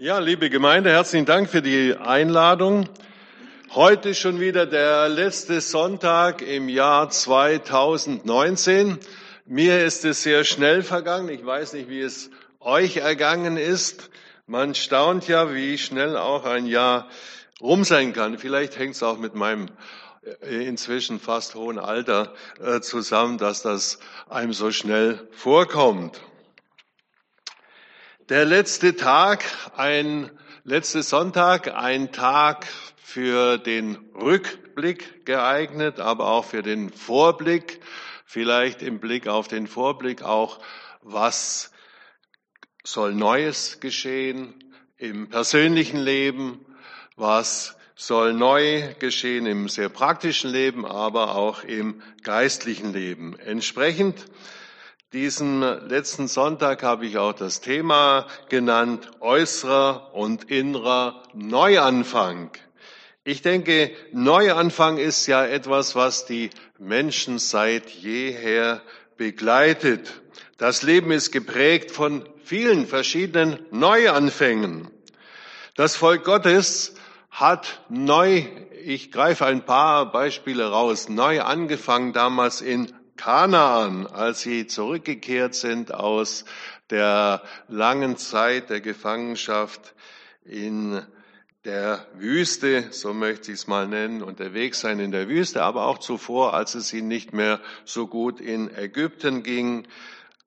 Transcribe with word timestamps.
Ja, 0.00 0.20
liebe 0.20 0.48
Gemeinde, 0.48 0.90
herzlichen 0.90 1.26
Dank 1.26 1.50
für 1.50 1.60
die 1.60 1.96
Einladung. 1.96 2.88
Heute 3.74 4.14
schon 4.14 4.38
wieder 4.38 4.64
der 4.64 5.08
letzte 5.08 5.60
Sonntag 5.60 6.40
im 6.40 6.68
Jahr 6.68 7.10
2019. 7.10 9.00
Mir 9.44 9.84
ist 9.84 10.04
es 10.04 10.22
sehr 10.22 10.44
schnell 10.44 10.84
vergangen. 10.84 11.28
Ich 11.30 11.44
weiß 11.44 11.72
nicht, 11.72 11.88
wie 11.88 12.00
es 12.00 12.30
euch 12.60 12.98
ergangen 12.98 13.56
ist. 13.56 14.10
Man 14.46 14.76
staunt 14.76 15.26
ja, 15.26 15.52
wie 15.52 15.76
schnell 15.78 16.16
auch 16.16 16.44
ein 16.44 16.66
Jahr 16.66 17.08
rum 17.60 17.82
sein 17.82 18.12
kann. 18.12 18.38
Vielleicht 18.38 18.78
hängt 18.78 18.94
es 18.94 19.02
auch 19.02 19.18
mit 19.18 19.34
meinem 19.34 19.66
äh, 20.42 20.64
inzwischen 20.64 21.18
fast 21.18 21.56
hohen 21.56 21.80
Alter 21.80 22.34
äh, 22.64 22.78
zusammen, 22.80 23.36
dass 23.36 23.62
das 23.62 23.98
einem 24.28 24.52
so 24.52 24.70
schnell 24.70 25.26
vorkommt. 25.32 26.20
Der 28.28 28.44
letzte 28.44 28.94
Tag, 28.94 29.42
ein 29.74 30.30
letzter 30.62 31.02
Sonntag, 31.02 31.74
ein 31.74 32.12
Tag 32.12 32.66
für 32.98 33.56
den 33.56 33.96
Rückblick 34.14 35.24
geeignet, 35.24 35.98
aber 35.98 36.26
auch 36.26 36.44
für 36.44 36.62
den 36.62 36.90
Vorblick, 36.90 37.80
vielleicht 38.26 38.82
im 38.82 39.00
Blick 39.00 39.28
auf 39.28 39.48
den 39.48 39.66
Vorblick 39.66 40.22
auch, 40.22 40.60
was 41.00 41.72
soll 42.84 43.14
Neues 43.14 43.80
geschehen 43.80 44.52
im 44.98 45.30
persönlichen 45.30 45.98
Leben, 45.98 46.66
was 47.16 47.78
soll 47.94 48.34
neu 48.34 48.94
geschehen 48.98 49.46
im 49.46 49.70
sehr 49.70 49.88
praktischen 49.88 50.50
Leben, 50.50 50.84
aber 50.84 51.34
auch 51.34 51.64
im 51.64 52.02
geistlichen 52.24 52.92
Leben. 52.92 53.38
Entsprechend 53.38 54.26
diesen 55.12 55.62
letzten 55.88 56.28
Sonntag 56.28 56.82
habe 56.82 57.06
ich 57.06 57.16
auch 57.16 57.32
das 57.32 57.60
Thema 57.60 58.26
genannt, 58.50 59.10
äußerer 59.20 60.14
und 60.14 60.50
innerer 60.50 61.22
Neuanfang. 61.32 62.50
Ich 63.24 63.40
denke, 63.40 63.90
Neuanfang 64.12 64.98
ist 64.98 65.26
ja 65.26 65.44
etwas, 65.44 65.94
was 65.94 66.26
die 66.26 66.50
Menschen 66.78 67.38
seit 67.38 67.88
jeher 67.88 68.82
begleitet. 69.16 70.20
Das 70.58 70.82
Leben 70.82 71.10
ist 71.10 71.32
geprägt 71.32 71.90
von 71.90 72.28
vielen 72.44 72.86
verschiedenen 72.86 73.58
Neuanfängen. 73.70 74.90
Das 75.74 75.96
Volk 75.96 76.24
Gottes 76.24 76.94
hat 77.30 77.82
neu, 77.88 78.44
ich 78.84 79.12
greife 79.12 79.46
ein 79.46 79.64
paar 79.64 80.10
Beispiele 80.10 80.70
raus, 80.70 81.08
neu 81.08 81.40
angefangen 81.40 82.12
damals 82.12 82.60
in 82.60 82.92
Kanaan, 83.18 84.06
als 84.06 84.40
sie 84.40 84.66
zurückgekehrt 84.66 85.54
sind 85.54 85.92
aus 85.92 86.46
der 86.88 87.42
langen 87.68 88.16
Zeit 88.16 88.70
der 88.70 88.80
Gefangenschaft 88.80 89.94
in 90.44 91.02
der 91.64 92.06
Wüste, 92.14 92.86
so 92.92 93.12
möchte 93.12 93.52
ich 93.52 93.58
es 93.58 93.66
mal 93.66 93.86
nennen, 93.86 94.22
unterwegs 94.22 94.80
sein 94.80 95.00
in 95.00 95.10
der 95.10 95.28
Wüste, 95.28 95.62
aber 95.62 95.86
auch 95.86 95.98
zuvor, 95.98 96.54
als 96.54 96.74
es 96.74 96.92
ihnen 96.94 97.08
nicht 97.08 97.34
mehr 97.34 97.60
so 97.84 98.06
gut 98.06 98.40
in 98.40 98.74
Ägypten 98.74 99.42
ging. 99.42 99.86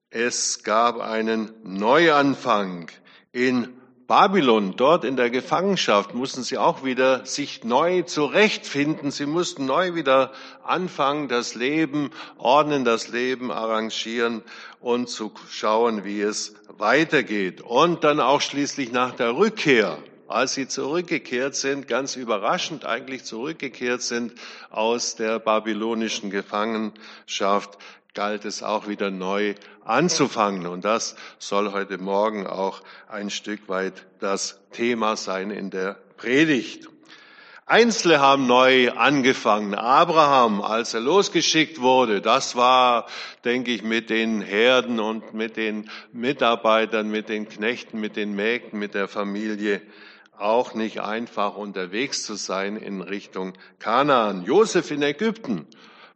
Es 0.10 0.64
gab 0.64 1.00
einen 1.00 1.52
Neuanfang 1.64 2.90
in 3.32 3.81
Babylon, 4.12 4.74
dort 4.76 5.06
in 5.06 5.16
der 5.16 5.30
Gefangenschaft, 5.30 6.14
mussten 6.14 6.44
sie 6.44 6.58
auch 6.58 6.84
wieder 6.84 7.26
sich 7.26 7.64
neu 7.64 8.02
zurechtfinden. 8.02 9.10
Sie 9.10 9.26
mussten 9.26 9.66
neu 9.66 9.96
wieder 9.96 10.34
anfangen, 10.66 11.30
das 11.30 11.56
Leben 11.56 12.12
ordnen, 12.38 12.84
das 12.84 13.08
Leben 13.08 13.54
arrangieren 13.54 14.44
und 14.82 15.08
zu 15.08 15.32
schauen, 15.50 16.04
wie 16.04 16.20
es 16.20 16.56
weitergeht. 16.78 17.62
Und 17.62 18.04
dann 18.04 18.20
auch 18.20 18.42
schließlich 18.42 18.92
nach 18.92 19.16
der 19.16 19.38
Rückkehr, 19.38 19.98
als 20.28 20.56
sie 20.56 20.68
zurückgekehrt 20.68 21.56
sind, 21.56 21.88
ganz 21.88 22.18
überraschend 22.18 22.84
eigentlich 22.84 23.24
zurückgekehrt 23.24 24.02
sind 24.02 24.34
aus 24.72 25.16
der 25.16 25.40
babylonischen 25.40 26.32
Gefangenschaft, 26.32 27.78
galt 28.14 28.46
es 28.46 28.62
auch 28.62 28.88
wieder 28.88 29.12
neu 29.12 29.56
anzufangen. 29.86 30.68
Und 30.68 30.86
das 30.86 31.16
soll 31.40 31.72
heute 31.72 31.98
Morgen 31.98 32.46
auch 32.46 32.82
ein 33.08 33.30
Stück 33.30 33.70
weit 33.70 34.06
das 34.20 34.60
Thema 34.72 35.16
sein 35.16 35.52
in 35.52 35.70
der 35.70 35.94
Predigt. 36.18 36.88
Einzelne 37.66 38.20
haben 38.20 38.48
neu 38.48 38.92
angefangen. 38.92 39.76
Abraham, 39.76 40.62
als 40.62 40.94
er 40.94 41.00
losgeschickt 41.00 41.80
wurde, 41.80 42.20
das 42.20 42.58
war, 42.58 43.06
denke 43.46 43.72
ich, 43.72 43.82
mit 43.82 44.10
den 44.10 44.42
Herden 44.42 45.00
und 45.00 45.34
mit 45.34 45.56
den 45.56 45.90
Mitarbeitern, 46.12 47.10
mit 47.10 47.30
den 47.30 47.48
Knechten, 47.48 48.02
mit 48.02 48.18
den 48.18 48.36
Mägden, 48.36 48.78
mit 48.78 48.94
der 48.94 49.08
Familie 49.08 49.82
auch 50.38 50.74
nicht 50.74 51.00
einfach 51.00 51.56
unterwegs 51.56 52.24
zu 52.24 52.36
sein 52.36 52.76
in 52.76 53.00
Richtung 53.00 53.54
Kanaan. 53.80 54.44
Josef 54.44 54.92
in 54.92 55.02
Ägypten 55.02 55.66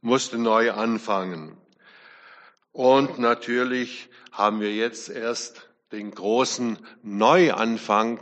musste 0.01 0.37
neu 0.37 0.71
anfangen. 0.71 1.55
Und 2.75 3.19
natürlich 3.19 4.09
haben 4.33 4.59
wir 4.59 4.75
jetzt 4.75 5.07
erst 5.07 5.69
den 5.93 6.11
großen 6.11 6.77
Neuanfang 7.03 8.19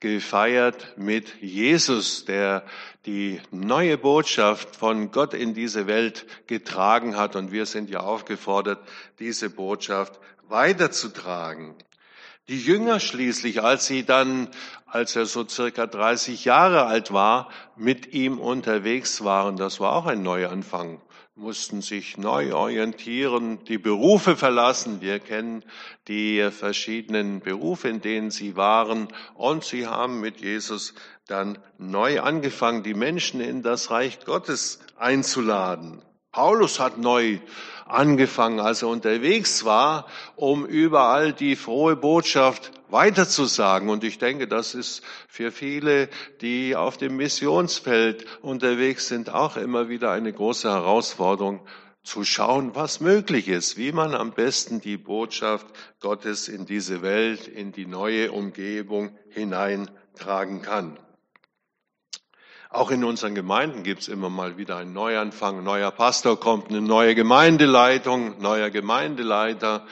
gefeiert 0.00 0.94
mit 0.96 1.40
Jesus, 1.40 2.24
der 2.24 2.64
die 3.06 3.40
neue 3.52 3.96
Botschaft 3.98 4.74
von 4.74 5.12
Gott 5.12 5.34
in 5.34 5.54
diese 5.54 5.86
Welt 5.86 6.26
getragen 6.48 7.16
hat. 7.16 7.36
Und 7.36 7.52
wir 7.52 7.64
sind 7.64 7.90
ja 7.90 8.00
aufgefordert, 8.00 8.80
diese 9.20 9.50
Botschaft 9.50 10.18
weiterzutragen. 10.48 11.76
Die 12.48 12.60
Jünger 12.60 12.98
schließlich, 12.98 13.62
als 13.62 13.86
sie 13.86 14.04
dann, 14.04 14.48
als 14.84 15.14
er 15.14 15.26
so 15.26 15.46
circa 15.46 15.86
30 15.86 16.44
Jahre 16.44 16.86
alt 16.86 17.12
war, 17.12 17.50
mit 17.76 18.12
ihm 18.12 18.40
unterwegs 18.40 19.22
waren, 19.22 19.56
das 19.56 19.78
war 19.78 19.92
auch 19.92 20.06
ein 20.06 20.24
Neuanfang 20.24 21.00
mussten 21.34 21.80
sich 21.80 22.18
neu 22.18 22.54
orientieren, 22.54 23.64
die 23.64 23.78
Berufe 23.78 24.36
verlassen. 24.36 25.00
Wir 25.00 25.18
kennen 25.18 25.64
die 26.06 26.50
verschiedenen 26.50 27.40
Berufe, 27.40 27.88
in 27.88 28.02
denen 28.02 28.30
sie 28.30 28.54
waren. 28.54 29.08
Und 29.34 29.64
sie 29.64 29.86
haben 29.86 30.20
mit 30.20 30.42
Jesus 30.42 30.94
dann 31.26 31.58
neu 31.78 32.20
angefangen, 32.20 32.82
die 32.82 32.92
Menschen 32.92 33.40
in 33.40 33.62
das 33.62 33.90
Reich 33.90 34.20
Gottes 34.26 34.80
einzuladen. 34.98 36.02
Paulus 36.32 36.78
hat 36.80 36.98
neu 36.98 37.38
angefangen, 37.86 38.60
als 38.60 38.82
er 38.82 38.88
unterwegs 38.88 39.64
war, 39.64 40.06
um 40.36 40.66
überall 40.66 41.32
die 41.32 41.56
frohe 41.56 41.96
Botschaft 41.96 42.72
weiterzusagen. 42.92 43.88
Und 43.88 44.04
ich 44.04 44.18
denke, 44.18 44.46
das 44.46 44.74
ist 44.74 45.02
für 45.28 45.50
viele, 45.50 46.08
die 46.40 46.76
auf 46.76 46.96
dem 46.96 47.16
Missionsfeld 47.16 48.26
unterwegs 48.42 49.08
sind, 49.08 49.30
auch 49.30 49.56
immer 49.56 49.88
wieder 49.88 50.10
eine 50.12 50.32
große 50.32 50.70
Herausforderung, 50.70 51.60
zu 52.04 52.24
schauen, 52.24 52.74
was 52.74 53.00
möglich 53.00 53.48
ist, 53.48 53.76
wie 53.76 53.92
man 53.92 54.14
am 54.14 54.32
besten 54.32 54.80
die 54.80 54.96
Botschaft 54.96 55.66
Gottes 56.00 56.48
in 56.48 56.66
diese 56.66 57.00
Welt, 57.02 57.46
in 57.46 57.70
die 57.70 57.86
neue 57.86 58.32
Umgebung 58.32 59.16
hineintragen 59.30 60.62
kann. 60.62 60.98
Auch 62.70 62.90
in 62.90 63.04
unseren 63.04 63.34
Gemeinden 63.34 63.82
gibt 63.82 64.00
es 64.00 64.08
immer 64.08 64.30
mal 64.30 64.56
wieder 64.56 64.78
einen 64.78 64.94
Neuanfang. 64.94 65.58
Ein 65.58 65.64
neuer 65.64 65.90
Pastor 65.90 66.40
kommt, 66.40 66.70
eine 66.70 66.80
neue 66.80 67.14
Gemeindeleitung, 67.14 68.40
neuer 68.40 68.70
Gemeindeleiter. 68.70 69.86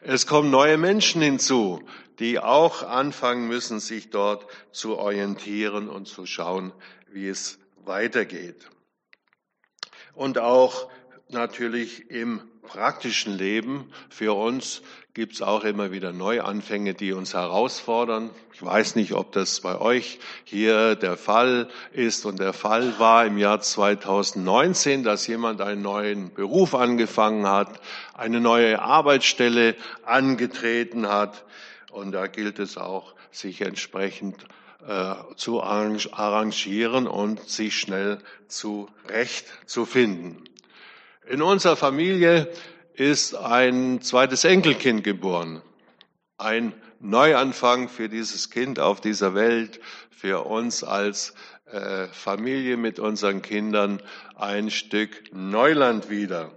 Es 0.00 0.26
kommen 0.26 0.50
neue 0.50 0.78
Menschen 0.78 1.20
hinzu, 1.20 1.82
die 2.18 2.38
auch 2.38 2.82
anfangen 2.82 3.48
müssen, 3.48 3.80
sich 3.80 4.10
dort 4.10 4.46
zu 4.70 4.98
orientieren 4.98 5.88
und 5.88 6.06
zu 6.06 6.26
schauen, 6.26 6.72
wie 7.10 7.28
es 7.28 7.58
weitergeht. 7.84 8.68
Und 10.14 10.38
auch 10.38 10.90
natürlich 11.28 12.10
im 12.10 12.42
praktischen 12.62 13.36
Leben 13.36 13.90
für 14.08 14.34
uns 14.34 14.82
gibt 15.14 15.34
es 15.34 15.42
auch 15.42 15.64
immer 15.64 15.92
wieder 15.92 16.12
Neuanfänge, 16.12 16.94
die 16.94 17.12
uns 17.12 17.34
herausfordern. 17.34 18.30
Ich 18.54 18.62
weiß 18.62 18.96
nicht, 18.96 19.12
ob 19.12 19.32
das 19.32 19.60
bei 19.60 19.78
euch 19.78 20.20
hier 20.44 20.94
der 20.94 21.16
Fall 21.18 21.68
ist 21.92 22.24
und 22.24 22.38
der 22.40 22.54
Fall 22.54 22.98
war 22.98 23.26
im 23.26 23.36
Jahr 23.36 23.60
2019, 23.60 25.02
dass 25.02 25.26
jemand 25.26 25.60
einen 25.60 25.82
neuen 25.82 26.32
Beruf 26.32 26.74
angefangen 26.74 27.46
hat, 27.46 27.80
eine 28.14 28.40
neue 28.40 28.80
Arbeitsstelle 28.80 29.76
angetreten 30.04 31.08
hat. 31.08 31.44
Und 31.92 32.12
da 32.12 32.26
gilt 32.26 32.58
es 32.58 32.78
auch, 32.78 33.14
sich 33.30 33.60
entsprechend 33.60 34.46
äh, 34.86 35.14
zu 35.36 35.62
arrangieren 35.62 37.06
und 37.06 37.48
sich 37.48 37.78
schnell 37.78 38.18
zurechtzufinden. 38.48 40.42
In 41.28 41.42
unserer 41.42 41.76
Familie 41.76 42.50
ist 42.94 43.34
ein 43.34 44.00
zweites 44.00 44.44
Enkelkind 44.44 45.04
geboren. 45.04 45.60
Ein 46.38 46.72
Neuanfang 46.98 47.88
für 47.88 48.08
dieses 48.08 48.48
Kind 48.50 48.80
auf 48.80 49.00
dieser 49.02 49.34
Welt, 49.34 49.80
für 50.10 50.46
uns 50.46 50.82
als 50.82 51.34
äh, 51.66 52.06
Familie 52.08 52.78
mit 52.78 52.98
unseren 53.00 53.42
Kindern 53.42 54.02
ein 54.34 54.70
Stück 54.70 55.24
Neuland 55.32 56.08
wieder. 56.08 56.52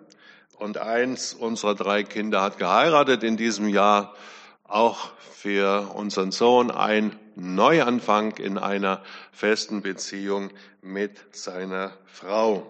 Und 0.58 0.78
eins 0.78 1.34
unserer 1.34 1.76
drei 1.76 2.04
Kinder 2.04 2.42
hat 2.42 2.58
geheiratet 2.58 3.24
in 3.24 3.36
diesem 3.36 3.68
Jahr. 3.68 4.16
Auch 4.68 5.12
für 5.20 5.92
unseren 5.94 6.32
Sohn 6.32 6.72
ein 6.72 7.18
Neuanfang 7.36 8.38
in 8.38 8.58
einer 8.58 9.04
festen 9.32 9.82
Beziehung 9.82 10.50
mit 10.82 11.36
seiner 11.36 11.96
Frau. 12.06 12.66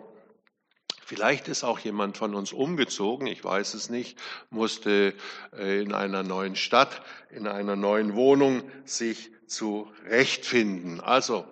Vielleicht 1.06 1.48
ist 1.48 1.64
auch 1.64 1.80
jemand 1.80 2.18
von 2.18 2.34
uns 2.34 2.52
umgezogen, 2.52 3.28
ich 3.28 3.44
weiß 3.44 3.76
es 3.76 3.90
nicht, 3.90 4.18
musste 4.50 5.14
äh, 5.56 5.84
in 5.84 5.94
einer 5.94 6.24
neuen 6.24 6.56
Stadt, 6.56 7.02
in 7.30 7.48
einer 7.48 7.76
neuen 7.76 8.16
Wohnung 8.16 8.64
sich 8.86 9.32
zurechtfinden. 9.46 11.00
Also, 11.00 11.46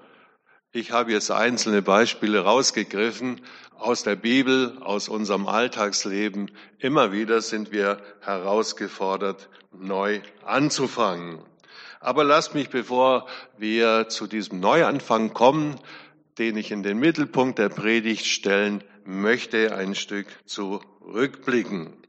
ich 0.74 0.92
habe 0.92 1.12
jetzt 1.12 1.30
einzelne 1.30 1.84
Beispiele 1.84 2.40
rausgegriffen 2.40 3.42
aus 3.78 4.02
der 4.02 4.16
Bibel, 4.16 4.78
aus 4.82 5.08
unserem 5.08 5.48
Alltagsleben. 5.48 6.50
Immer 6.80 7.12
wieder 7.12 7.42
sind 7.42 7.72
wir 7.72 8.02
herausgefordert, 8.22 9.50
neu 9.72 10.22
anzufangen. 10.44 11.40
Aber 12.00 12.24
lasst 12.24 12.56
mich, 12.56 12.70
bevor 12.70 13.28
wir 13.58 14.10
zu 14.10 14.26
diesem 14.26 14.60
Neuanfang 14.60 15.34
kommen, 15.34 15.80
den 16.40 16.58
ich 16.58 16.72
in 16.72 16.82
den 16.82 16.98
Mittelpunkt 16.98 17.60
der 17.60 17.70
Predigt 17.70 18.26
stellen 18.26 18.84
möchte, 19.06 19.76
ein 19.76 19.94
Stück 19.94 20.26
zurückblicken. 20.46 22.03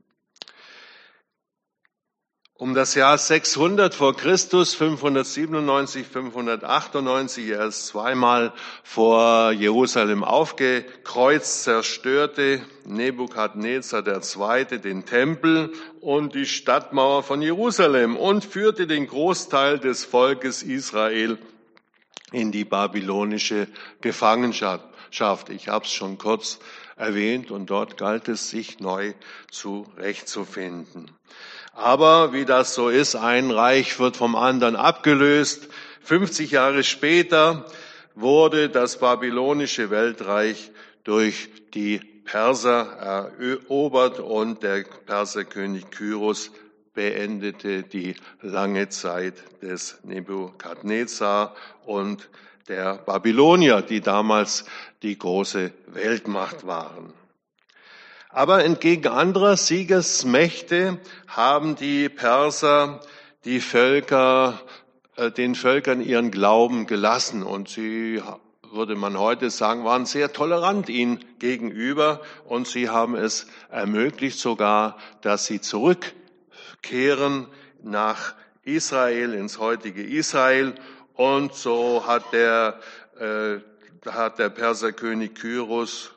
Um 2.57 2.73
das 2.73 2.95
Jahr 2.95 3.19
600 3.19 3.97
vor 3.97 4.17
Christus, 4.17 4.77
597, 4.77 6.07
598, 6.07 7.49
er 7.49 7.65
ist 7.67 7.89
zweimal 7.89 8.53
vor 8.85 9.51
Jerusalem 9.51 10.23
aufgekreuzt, 10.23 11.65
zerstörte 11.65 12.63
Nebukadnezar 12.85 14.07
II. 14.07 14.79
den 14.79 15.05
Tempel 15.05 15.73
und 16.01 16.37
die 16.37 16.47
Stadtmauer 16.47 17.25
von 17.25 17.43
Jerusalem 17.43 18.17
und 18.17 18.45
führte 18.45 18.87
den 18.87 19.09
Großteil 19.09 19.81
des 19.81 20.05
Volkes 20.05 20.63
Israel 20.63 21.39
in 22.31 22.53
die 22.53 22.65
babylonische 22.65 23.67
Gefangenschaft. 24.01 24.85
Ich 25.49 25.67
habe 25.67 25.87
es 25.87 25.91
schon 25.91 26.19
kurz 26.19 26.61
erwähnt 26.95 27.51
und 27.51 27.67
dort 27.67 27.97
galt 27.97 28.29
es, 28.29 28.51
sich 28.51 28.79
neu 28.79 29.13
zurechtzufinden. 29.51 31.11
Aber 31.75 32.33
wie 32.33 32.45
das 32.45 32.75
so 32.75 32.89
ist, 32.89 33.17
ein 33.17 33.51
Reich 33.51 33.99
wird 33.99 34.17
vom 34.17 34.37
anderen 34.37 34.77
abgelöst. 34.77 35.69
50 36.03 36.53
Jahre 36.53 36.85
später 36.85 37.67
wurde 38.15 38.69
das 38.69 38.99
babylonische 38.99 39.91
Weltreich 39.91 40.71
durch 41.03 41.51
die 41.75 41.99
Perser 42.25 43.29
erobert 43.39 44.21
und 44.21 44.63
der 44.63 44.85
Perserkönig 45.07 45.91
Kyros 45.91 46.51
beendete 46.95 47.83
die 47.83 48.15
lange 48.41 48.89
Zeit 48.89 49.35
des 49.61 49.99
Nebukadnezar 50.05 51.55
und 51.85 52.31
der 52.69 52.99
Babylonier, 52.99 53.83
die 53.83 54.01
damals 54.01 54.65
die 55.03 55.19
große 55.19 55.73
Weltmacht 55.89 56.67
waren. 56.67 57.13
Aber 58.35 58.65
entgegen 58.65 59.07
anderer 59.07 59.57
Siegesmächte 59.57 60.99
haben 61.29 61.77
die 61.77 62.09
Perser 62.09 63.01
die 63.45 63.61
Völker, 63.61 64.61
äh, 65.15 65.31
den 65.31 65.55
Völkern 65.55 66.01
ihren 66.01 66.33
Glauben 66.33 66.87
gelassen 66.87 67.45
und 67.45 67.69
sie 67.69 68.21
würde 68.73 68.97
man 68.97 69.17
heute 69.17 69.51
sagen, 69.51 69.85
waren 69.85 70.05
sehr 70.05 70.33
tolerant 70.33 70.89
ihnen 70.89 71.25
gegenüber 71.39 72.23
und 72.45 72.67
sie 72.67 72.89
haben 72.89 73.15
es 73.15 73.47
ermöglicht 73.71 74.41
sogar, 74.41 74.99
dass 75.21 75.47
sie 75.47 75.61
zurückkehren 75.61 77.47
nach 77.85 78.35
Israel, 78.65 79.35
ins 79.35 79.61
heutige 79.61 80.03
Israel. 80.03 80.75
Und 81.13 81.55
so 81.55 82.05
hat 82.05 82.33
der, 82.33 82.81
äh, 83.17 84.11
hat 84.11 84.41
der 84.41 84.49
Perserkönig 84.49 85.37
Kyros 85.37 86.14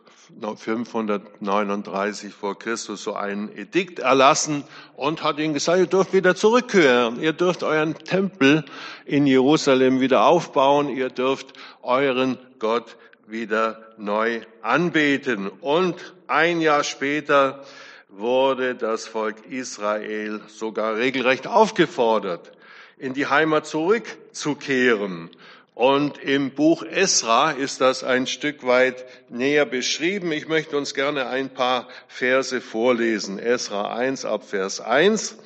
539 0.57 2.33
vor 2.33 2.59
Christus 2.59 3.03
so 3.03 3.13
ein 3.13 3.49
Edikt 3.55 3.99
erlassen 3.99 4.63
und 4.95 5.23
hat 5.23 5.39
ihnen 5.39 5.53
gesagt, 5.53 5.79
ihr 5.79 5.87
dürft 5.87 6.13
wieder 6.13 6.35
zurückkehren, 6.35 7.21
ihr 7.21 7.33
dürft 7.33 7.63
euren 7.63 7.95
Tempel 7.95 8.65
in 9.05 9.25
Jerusalem 9.25 9.99
wieder 10.01 10.25
aufbauen, 10.25 10.89
ihr 10.89 11.09
dürft 11.09 11.53
euren 11.81 12.37
Gott 12.59 12.97
wieder 13.25 13.93
neu 13.97 14.41
anbeten. 14.61 15.47
Und 15.47 16.13
ein 16.27 16.61
Jahr 16.61 16.83
später 16.83 17.63
wurde 18.09 18.75
das 18.75 19.07
Volk 19.07 19.45
Israel 19.49 20.41
sogar 20.47 20.95
regelrecht 20.95 21.47
aufgefordert, 21.47 22.51
in 22.97 23.13
die 23.13 23.27
Heimat 23.27 23.65
zurückzukehren. 23.65 25.29
Und 25.77 26.17
im 26.17 26.55
Buch 26.55 26.81
Esra 26.81 27.51
ist 27.51 27.81
das 27.81 28.03
ein 28.03 28.25
Stück 28.25 28.65
weit 28.65 29.05
näher 29.29 29.63
beschrieben. 29.63 30.31
Ich 30.31 30.47
möchte 30.47 30.75
uns 30.75 30.95
gerne 30.95 31.27
ein 31.27 31.51
paar 31.51 31.87
Verse 32.07 32.61
vorlesen. 32.61 33.37
Esra 33.37 33.95
1 33.95 34.25
ab 34.25 34.49
Vers 34.49 34.81
1. 34.81 35.37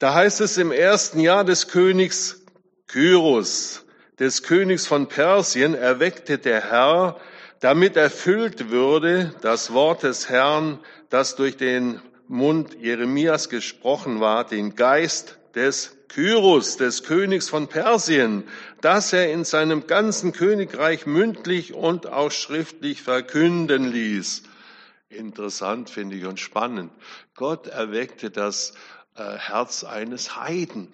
Da 0.00 0.14
heißt 0.14 0.40
es 0.40 0.58
im 0.58 0.72
ersten 0.72 1.20
Jahr 1.20 1.44
des 1.44 1.68
Königs 1.68 2.42
Kyros, 2.88 3.84
des 4.18 4.42
Königs 4.42 4.88
von 4.88 5.06
Persien, 5.06 5.76
erweckte 5.76 6.38
der 6.38 6.72
Herr, 6.72 7.20
damit 7.60 7.96
erfüllt 7.96 8.70
würde 8.70 9.32
das 9.42 9.72
Wort 9.72 10.02
des 10.02 10.28
Herrn, 10.28 10.80
das 11.08 11.36
durch 11.36 11.56
den 11.56 12.02
Mund 12.26 12.76
Jeremias 12.80 13.48
gesprochen 13.48 14.18
war, 14.18 14.44
den 14.44 14.74
Geist 14.74 15.38
des 15.54 15.97
Kyros, 16.08 16.76
des 16.76 17.02
Königs 17.02 17.48
von 17.48 17.68
Persien, 17.68 18.44
dass 18.80 19.12
er 19.12 19.32
in 19.32 19.44
seinem 19.44 19.86
ganzen 19.86 20.32
Königreich 20.32 21.06
mündlich 21.06 21.74
und 21.74 22.06
auch 22.06 22.30
schriftlich 22.30 23.02
verkünden 23.02 23.84
ließ. 23.84 24.42
Interessant 25.10 25.90
finde 25.90 26.16
ich 26.16 26.24
und 26.26 26.40
spannend. 26.40 26.92
Gott 27.34 27.66
erweckte 27.66 28.30
das 28.30 28.74
äh, 29.14 29.22
Herz 29.22 29.84
eines 29.84 30.36
Heiden. 30.36 30.92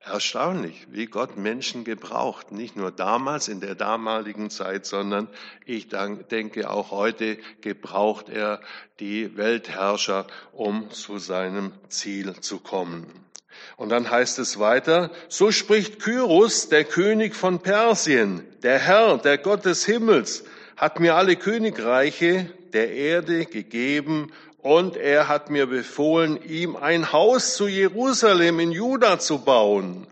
Erstaunlich, 0.00 0.86
wie 0.90 1.06
Gott 1.06 1.38
Menschen 1.38 1.82
gebraucht. 1.84 2.52
Nicht 2.52 2.76
nur 2.76 2.90
damals, 2.90 3.48
in 3.48 3.60
der 3.60 3.74
damaligen 3.74 4.50
Zeit, 4.50 4.84
sondern 4.84 5.28
ich 5.64 5.88
denke 5.88 6.68
auch 6.68 6.90
heute 6.90 7.38
gebraucht 7.62 8.28
er 8.28 8.60
die 9.00 9.38
Weltherrscher, 9.38 10.26
um 10.52 10.90
zu 10.90 11.18
seinem 11.18 11.72
Ziel 11.88 12.38
zu 12.40 12.58
kommen. 12.58 13.23
Und 13.76 13.88
dann 13.88 14.10
heißt 14.10 14.38
es 14.38 14.58
weiter, 14.58 15.10
so 15.28 15.50
spricht 15.50 16.00
Kyros, 16.00 16.68
der 16.68 16.84
König 16.84 17.34
von 17.34 17.58
Persien, 17.58 18.46
der 18.62 18.78
Herr, 18.78 19.18
der 19.18 19.38
Gott 19.38 19.64
des 19.64 19.84
Himmels, 19.84 20.44
hat 20.76 21.00
mir 21.00 21.16
alle 21.16 21.36
Königreiche 21.36 22.50
der 22.72 22.92
Erde 22.92 23.46
gegeben 23.46 24.32
und 24.58 24.96
er 24.96 25.28
hat 25.28 25.50
mir 25.50 25.66
befohlen, 25.66 26.40
ihm 26.42 26.76
ein 26.76 27.12
Haus 27.12 27.56
zu 27.56 27.66
Jerusalem 27.66 28.60
in 28.60 28.72
Juda 28.72 29.18
zu 29.18 29.38
bauen. 29.38 30.06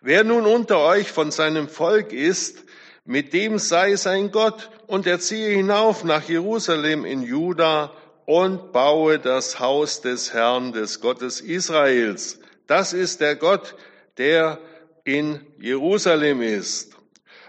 Wer 0.00 0.24
nun 0.24 0.46
unter 0.46 0.78
euch 0.80 1.12
von 1.12 1.30
seinem 1.30 1.68
Volk 1.68 2.12
ist, 2.12 2.64
mit 3.04 3.32
dem 3.32 3.58
sei 3.58 3.96
sein 3.96 4.30
Gott 4.30 4.70
und 4.86 5.06
er 5.06 5.20
ziehe 5.20 5.50
hinauf 5.50 6.04
nach 6.04 6.28
Jerusalem 6.28 7.04
in 7.04 7.22
Juda 7.22 7.92
und 8.26 8.72
baue 8.72 9.18
das 9.18 9.58
Haus 9.58 10.00
des 10.00 10.32
Herrn, 10.34 10.72
des 10.72 11.00
Gottes 11.00 11.40
Israels 11.40 12.38
das 12.68 12.92
ist 12.92 13.20
der 13.20 13.34
Gott, 13.34 13.74
der 14.18 14.60
in 15.04 15.44
Jerusalem 15.58 16.42
ist. 16.42 16.96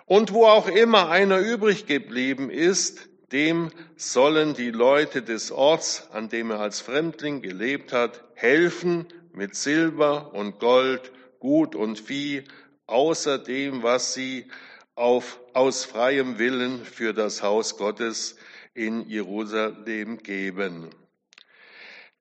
Und 0.05 0.33
wo 0.33 0.45
auch 0.45 0.67
immer 0.67 1.09
einer 1.09 1.39
übrig 1.39 1.85
geblieben 1.85 2.49
ist, 2.49 3.09
dem 3.31 3.69
sollen 3.95 4.55
die 4.55 4.71
Leute 4.71 5.21
des 5.21 5.51
Orts, 5.51 6.09
an 6.11 6.29
dem 6.29 6.49
er 6.49 6.61
als 6.61 6.81
Fremdling 6.81 7.43
gelebt 7.43 7.93
hat, 7.93 8.23
helfen 8.33 9.07
mit 9.33 9.55
Silber 9.55 10.33
und 10.33 10.59
Gold, 10.59 11.11
Gut 11.39 11.75
und 11.75 11.99
Vieh, 11.99 12.43
außer 12.87 13.37
dem, 13.37 13.83
was 13.83 14.13
sie 14.13 14.47
auf, 14.95 15.39
aus 15.53 15.85
freiem 15.85 16.39
Willen 16.39 16.83
für 16.85 17.13
das 17.13 17.43
Haus 17.43 17.77
Gottes 17.77 18.35
in 18.73 19.07
Jerusalem 19.07 20.17
geben. 20.17 20.89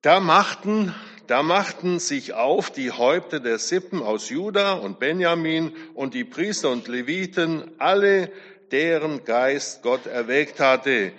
Da 0.01 0.19
machten 0.19 0.93
da 1.29 1.43
machten 1.43 1.99
sich 1.99 2.33
auf 2.33 2.71
die 2.71 2.91
Häupter 2.91 3.39
der 3.39 3.59
Sippen 3.59 4.01
aus 4.01 4.29
Juda 4.29 4.73
und 4.73 4.97
Benjamin 4.97 5.73
und 5.93 6.15
die 6.15 6.23
Priester 6.23 6.71
und 6.71 6.87
Leviten, 6.87 7.69
alle, 7.77 8.31
deren 8.71 9.23
Geist 9.25 9.83
Gott 9.83 10.07
erweckt 10.07 10.59
hatte, 10.59 11.11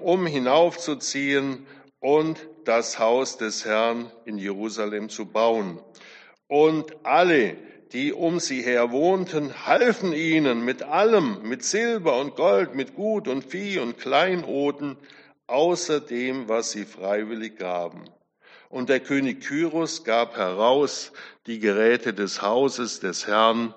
um 0.00 0.26
hinaufzuziehen 0.26 1.66
und 1.98 2.48
das 2.64 3.00
Haus 3.00 3.36
des 3.36 3.64
Herrn 3.64 4.08
in 4.24 4.38
Jerusalem 4.38 5.08
zu 5.08 5.26
bauen. 5.26 5.80
Und 6.46 6.94
alle, 7.04 7.56
die 7.92 8.12
um 8.12 8.38
sie 8.38 8.62
her 8.62 8.92
wohnten, 8.92 9.66
halfen 9.66 10.12
ihnen 10.12 10.64
mit 10.64 10.84
allem, 10.84 11.40
mit 11.42 11.64
Silber 11.64 12.20
und 12.20 12.36
Gold, 12.36 12.76
mit 12.76 12.94
Gut 12.94 13.26
und 13.26 13.44
Vieh 13.44 13.80
und 13.80 13.98
Kleinoden, 13.98 14.96
außer 15.48 15.98
dem, 15.98 16.48
was 16.48 16.70
sie 16.70 16.84
freiwillig 16.84 17.56
gaben. 17.58 18.04
Und 18.74 18.88
der 18.88 18.98
König 18.98 19.42
Kyros 19.42 20.02
gab 20.02 20.36
heraus 20.36 21.12
die 21.46 21.60
Geräte 21.60 22.12
des 22.12 22.42
Hauses 22.42 22.98
des 22.98 23.28
Herrn, 23.28 23.72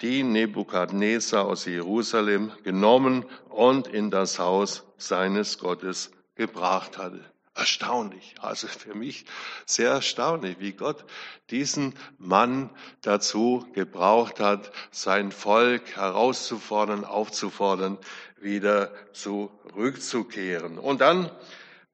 die 0.00 0.22
Nebukadnezar 0.22 1.44
aus 1.44 1.66
Jerusalem 1.66 2.52
genommen 2.64 3.26
und 3.50 3.88
in 3.88 4.10
das 4.10 4.38
Haus 4.38 4.84
seines 4.96 5.58
Gottes 5.58 6.12
gebracht 6.34 6.96
hatte. 6.96 7.22
Erstaunlich, 7.54 8.36
also 8.40 8.68
für 8.68 8.94
mich 8.94 9.26
sehr 9.66 9.90
erstaunlich, 9.90 10.56
wie 10.60 10.72
Gott 10.72 11.04
diesen 11.50 11.92
Mann 12.16 12.70
dazu 13.02 13.66
gebraucht 13.74 14.40
hat, 14.40 14.72
sein 14.90 15.30
Volk 15.30 15.94
herauszufordern, 15.94 17.04
aufzufordern, 17.04 17.98
wieder 18.40 18.92
zurückzukehren. 19.12 20.78
Und 20.78 21.02
dann 21.02 21.30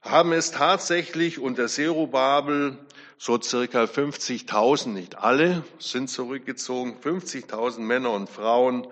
haben 0.04 0.32
es 0.32 0.50
tatsächlich 0.50 1.38
unter 1.38 1.66
Serubabel 1.66 2.78
so 3.16 3.40
circa 3.40 3.84
50.000, 3.84 4.88
nicht 4.88 5.16
alle 5.16 5.64
sind 5.78 6.11
zurückgezogen, 6.11 6.99
50.000 7.02 7.80
Männer 7.80 8.11
und 8.11 8.28
Frauen 8.28 8.87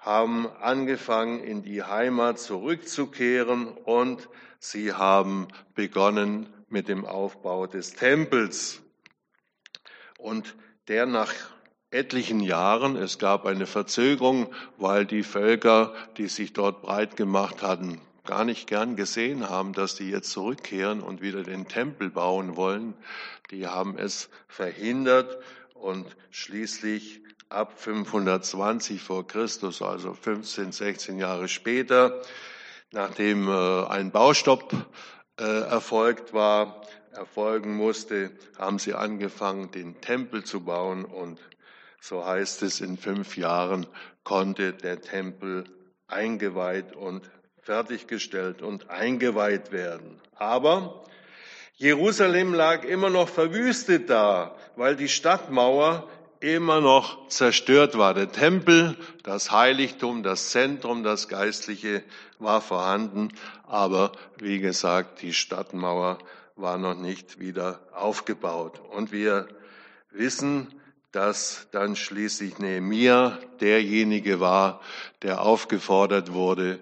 haben 0.00 0.46
angefangen, 0.60 1.42
in 1.42 1.62
die 1.62 1.82
Heimat 1.82 2.38
zurückzukehren 2.38 3.68
und 3.68 4.28
sie 4.58 4.92
haben 4.92 5.48
begonnen 5.74 6.52
mit 6.68 6.88
dem 6.88 7.06
Aufbau 7.06 7.66
des 7.66 7.94
Tempels. 7.94 8.82
Und 10.18 10.54
der 10.88 11.06
nach 11.06 11.32
etlichen 11.90 12.40
Jahren, 12.40 12.96
es 12.96 13.18
gab 13.18 13.46
eine 13.46 13.66
Verzögerung, 13.66 14.52
weil 14.76 15.06
die 15.06 15.22
Völker, 15.22 15.94
die 16.18 16.28
sich 16.28 16.52
dort 16.52 16.82
breit 16.82 17.16
gemacht 17.16 17.62
hatten, 17.62 18.00
gar 18.24 18.44
nicht 18.44 18.66
gern 18.66 18.96
gesehen 18.96 19.48
haben, 19.48 19.72
dass 19.72 19.96
die 19.96 20.10
jetzt 20.10 20.30
zurückkehren 20.30 21.00
und 21.00 21.20
wieder 21.20 21.42
den 21.42 21.68
Tempel 21.68 22.10
bauen 22.10 22.56
wollen. 22.56 22.94
Die 23.50 23.66
haben 23.66 23.98
es 23.98 24.30
verhindert 24.48 25.38
und 25.74 26.06
schließlich 26.30 27.22
ab 27.50 27.78
520 27.78 29.02
vor 29.02 29.26
Christus, 29.26 29.82
also 29.82 30.14
15, 30.14 30.72
16 30.72 31.18
Jahre 31.18 31.48
später, 31.48 32.22
nachdem 32.90 33.48
äh, 33.48 33.86
ein 33.86 34.10
Baustopp 34.10 34.74
äh, 35.38 35.44
erfolgt 35.44 36.32
war, 36.32 36.82
erfolgen 37.12 37.76
musste, 37.76 38.30
haben 38.58 38.78
sie 38.78 38.94
angefangen, 38.94 39.70
den 39.70 40.00
Tempel 40.00 40.44
zu 40.44 40.64
bauen 40.64 41.04
und 41.04 41.40
so 42.00 42.26
heißt 42.26 42.62
es, 42.62 42.80
in 42.80 42.98
fünf 42.98 43.36
Jahren 43.36 43.86
konnte 44.24 44.72
der 44.72 45.00
Tempel 45.00 45.64
eingeweiht 46.06 46.94
und 46.94 47.30
fertiggestellt 47.64 48.62
und 48.62 48.90
eingeweiht 48.90 49.72
werden. 49.72 50.20
Aber 50.36 51.04
Jerusalem 51.76 52.54
lag 52.54 52.84
immer 52.84 53.10
noch 53.10 53.28
verwüstet 53.28 54.10
da, 54.10 54.54
weil 54.76 54.96
die 54.96 55.08
Stadtmauer 55.08 56.08
immer 56.40 56.80
noch 56.80 57.28
zerstört 57.28 57.96
war. 57.96 58.12
Der 58.12 58.30
Tempel, 58.30 58.96
das 59.22 59.50
Heiligtum, 59.50 60.22
das 60.22 60.50
Zentrum, 60.50 61.02
das 61.02 61.28
Geistliche 61.28 62.02
war 62.38 62.60
vorhanden, 62.60 63.30
aber 63.66 64.12
wie 64.38 64.60
gesagt, 64.60 65.22
die 65.22 65.32
Stadtmauer 65.32 66.18
war 66.56 66.76
noch 66.78 66.94
nicht 66.94 67.40
wieder 67.40 67.80
aufgebaut. 67.92 68.80
Und 68.90 69.10
wir 69.10 69.48
wissen, 70.10 70.68
dass 71.12 71.68
dann 71.70 71.96
schließlich 71.96 72.58
Nehemia 72.58 73.38
derjenige 73.60 74.40
war, 74.40 74.80
der 75.22 75.42
aufgefordert 75.42 76.32
wurde, 76.32 76.78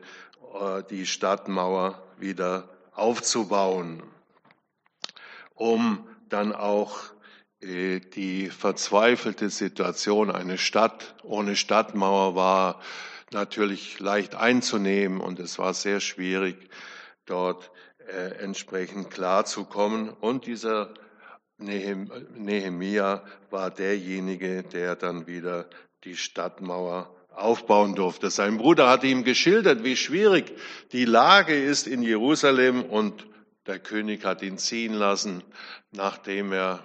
die 0.91 1.07
Stadtmauer 1.07 2.03
wieder 2.19 2.69
aufzubauen, 2.93 4.03
um 5.55 6.07
dann 6.29 6.55
auch 6.55 6.99
äh, 7.61 8.01
die 8.01 8.49
verzweifelte 8.49 9.51
Situation, 9.51 10.31
eine 10.31 10.59
Stadt 10.59 11.15
ohne 11.23 11.57
Stadtmauer 11.57 12.35
war 12.35 12.81
natürlich 13.31 13.99
leicht 14.01 14.35
einzunehmen 14.35 15.21
und 15.21 15.39
es 15.39 15.59
war 15.59 15.73
sehr 15.75 16.01
schwierig, 16.01 16.69
dort 17.25 17.71
äh, 18.09 18.43
entsprechend 18.43 19.11
klarzukommen. 19.11 20.11
Und 20.11 20.47
dieser 20.47 20.93
Nehemia 21.59 23.25
war 23.51 23.71
derjenige, 23.71 24.65
der 24.65 24.97
dann 24.97 25.27
wieder 25.27 25.69
die 26.05 26.17
Stadtmauer 26.17 27.15
aufbauen 27.35 27.95
durfte. 27.95 28.31
Sein 28.31 28.59
Bruder 28.59 28.89
hatte 28.89 29.07
ihm 29.07 29.25
geschildert, 29.25 29.85
wie 29.85 29.97
schwierig 29.97 30.53
die 30.93 31.05
Lage 31.05 31.55
ist 31.55 31.87
in 31.87 32.03
Jerusalem 32.03 32.83
und 32.83 33.27
der 33.67 33.79
König 33.79 34.25
hat 34.25 34.43
ihn 34.43 34.59
ziehen 34.59 34.95
lassen, 34.95 35.43
nachdem 35.93 36.53
er 36.53 36.83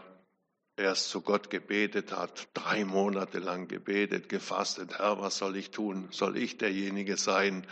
erst 0.77 1.09
zu 1.09 1.21
Gott 1.21 1.49
gebetet 1.49 2.11
hat, 2.11 2.47
drei 2.53 2.85
Monate 2.85 3.39
lang 3.39 3.67
gebetet, 3.67 4.29
gefastet. 4.29 4.99
Herr, 4.99 5.19
was 5.19 5.37
soll 5.37 5.57
ich 5.57 5.71
tun? 5.71 6.07
Soll 6.11 6.37
ich 6.37 6.59
derjenige 6.59 7.17
sein, 7.17 7.65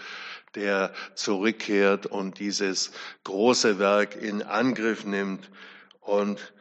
der 0.55 0.91
zurückkehrt 1.13 2.07
und 2.07 2.39
dieses 2.39 2.91
große 3.23 3.77
Werk 3.77 4.15
in 4.15 4.41
Angriff 4.41 5.05
nimmt? 5.05 5.51
Und 6.01 6.53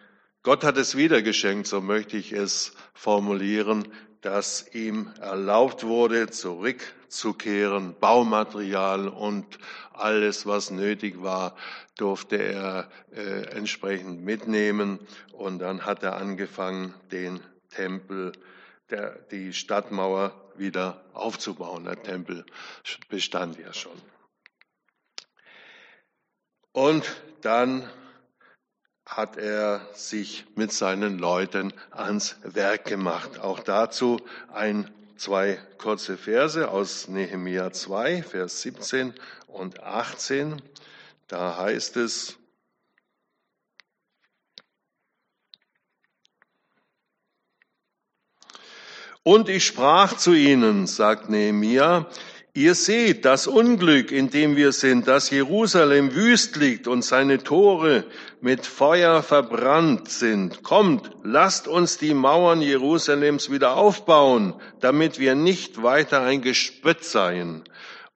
Gott 0.42 0.64
hat 0.64 0.76
es 0.76 0.96
wieder 0.96 1.22
geschenkt, 1.22 1.66
so 1.66 1.80
möchte 1.80 2.18
ich 2.18 2.32
es 2.32 2.74
formulieren 2.92 3.88
dass 4.24 4.74
ihm 4.74 5.12
erlaubt 5.20 5.84
wurde, 5.84 6.30
zurückzukehren. 6.30 7.94
Baumaterial 8.00 9.08
und 9.08 9.58
alles, 9.92 10.46
was 10.46 10.70
nötig 10.70 11.22
war, 11.22 11.54
durfte 11.98 12.36
er 12.36 12.90
äh, 13.14 13.42
entsprechend 13.54 14.24
mitnehmen. 14.24 14.98
Und 15.32 15.58
dann 15.58 15.84
hat 15.84 16.02
er 16.02 16.16
angefangen, 16.16 16.94
den 17.12 17.40
Tempel, 17.68 18.32
der, 18.88 19.10
die 19.30 19.52
Stadtmauer 19.52 20.32
wieder 20.56 21.04
aufzubauen. 21.12 21.84
Der 21.84 22.02
Tempel 22.02 22.46
bestand 23.10 23.58
ja 23.58 23.74
schon. 23.74 24.00
Und 26.72 27.04
dann 27.42 27.90
hat 29.06 29.36
er 29.36 29.86
sich 29.92 30.46
mit 30.54 30.72
seinen 30.72 31.18
Leuten 31.18 31.72
ans 31.90 32.36
Werk 32.42 32.86
gemacht. 32.86 33.38
Auch 33.38 33.60
dazu 33.60 34.20
ein, 34.52 34.90
zwei 35.16 35.58
kurze 35.78 36.16
Verse 36.16 36.70
aus 36.70 37.08
Nehemia 37.08 37.72
2, 37.72 38.22
Vers 38.22 38.62
17 38.62 39.14
und 39.46 39.82
18. 39.82 40.62
Da 41.28 41.56
heißt 41.58 41.96
es, 41.96 42.38
Und 49.26 49.48
ich 49.48 49.64
sprach 49.64 50.18
zu 50.18 50.34
ihnen, 50.34 50.86
sagt 50.86 51.30
Nehemia, 51.30 52.06
Ihr 52.56 52.76
seht 52.76 53.24
das 53.24 53.48
Unglück, 53.48 54.12
in 54.12 54.30
dem 54.30 54.54
wir 54.54 54.70
sind, 54.70 55.08
dass 55.08 55.28
Jerusalem 55.30 56.14
wüst 56.14 56.54
liegt 56.54 56.86
und 56.86 57.02
seine 57.02 57.42
Tore 57.42 58.04
mit 58.40 58.64
Feuer 58.64 59.24
verbrannt 59.24 60.08
sind. 60.08 60.62
Kommt, 60.62 61.10
lasst 61.24 61.66
uns 61.66 61.98
die 61.98 62.14
Mauern 62.14 62.62
Jerusalems 62.62 63.50
wieder 63.50 63.76
aufbauen, 63.76 64.54
damit 64.78 65.18
wir 65.18 65.34
nicht 65.34 65.82
weiter 65.82 66.22
ein 66.22 66.42
Gespött 66.42 67.02
seien. 67.02 67.64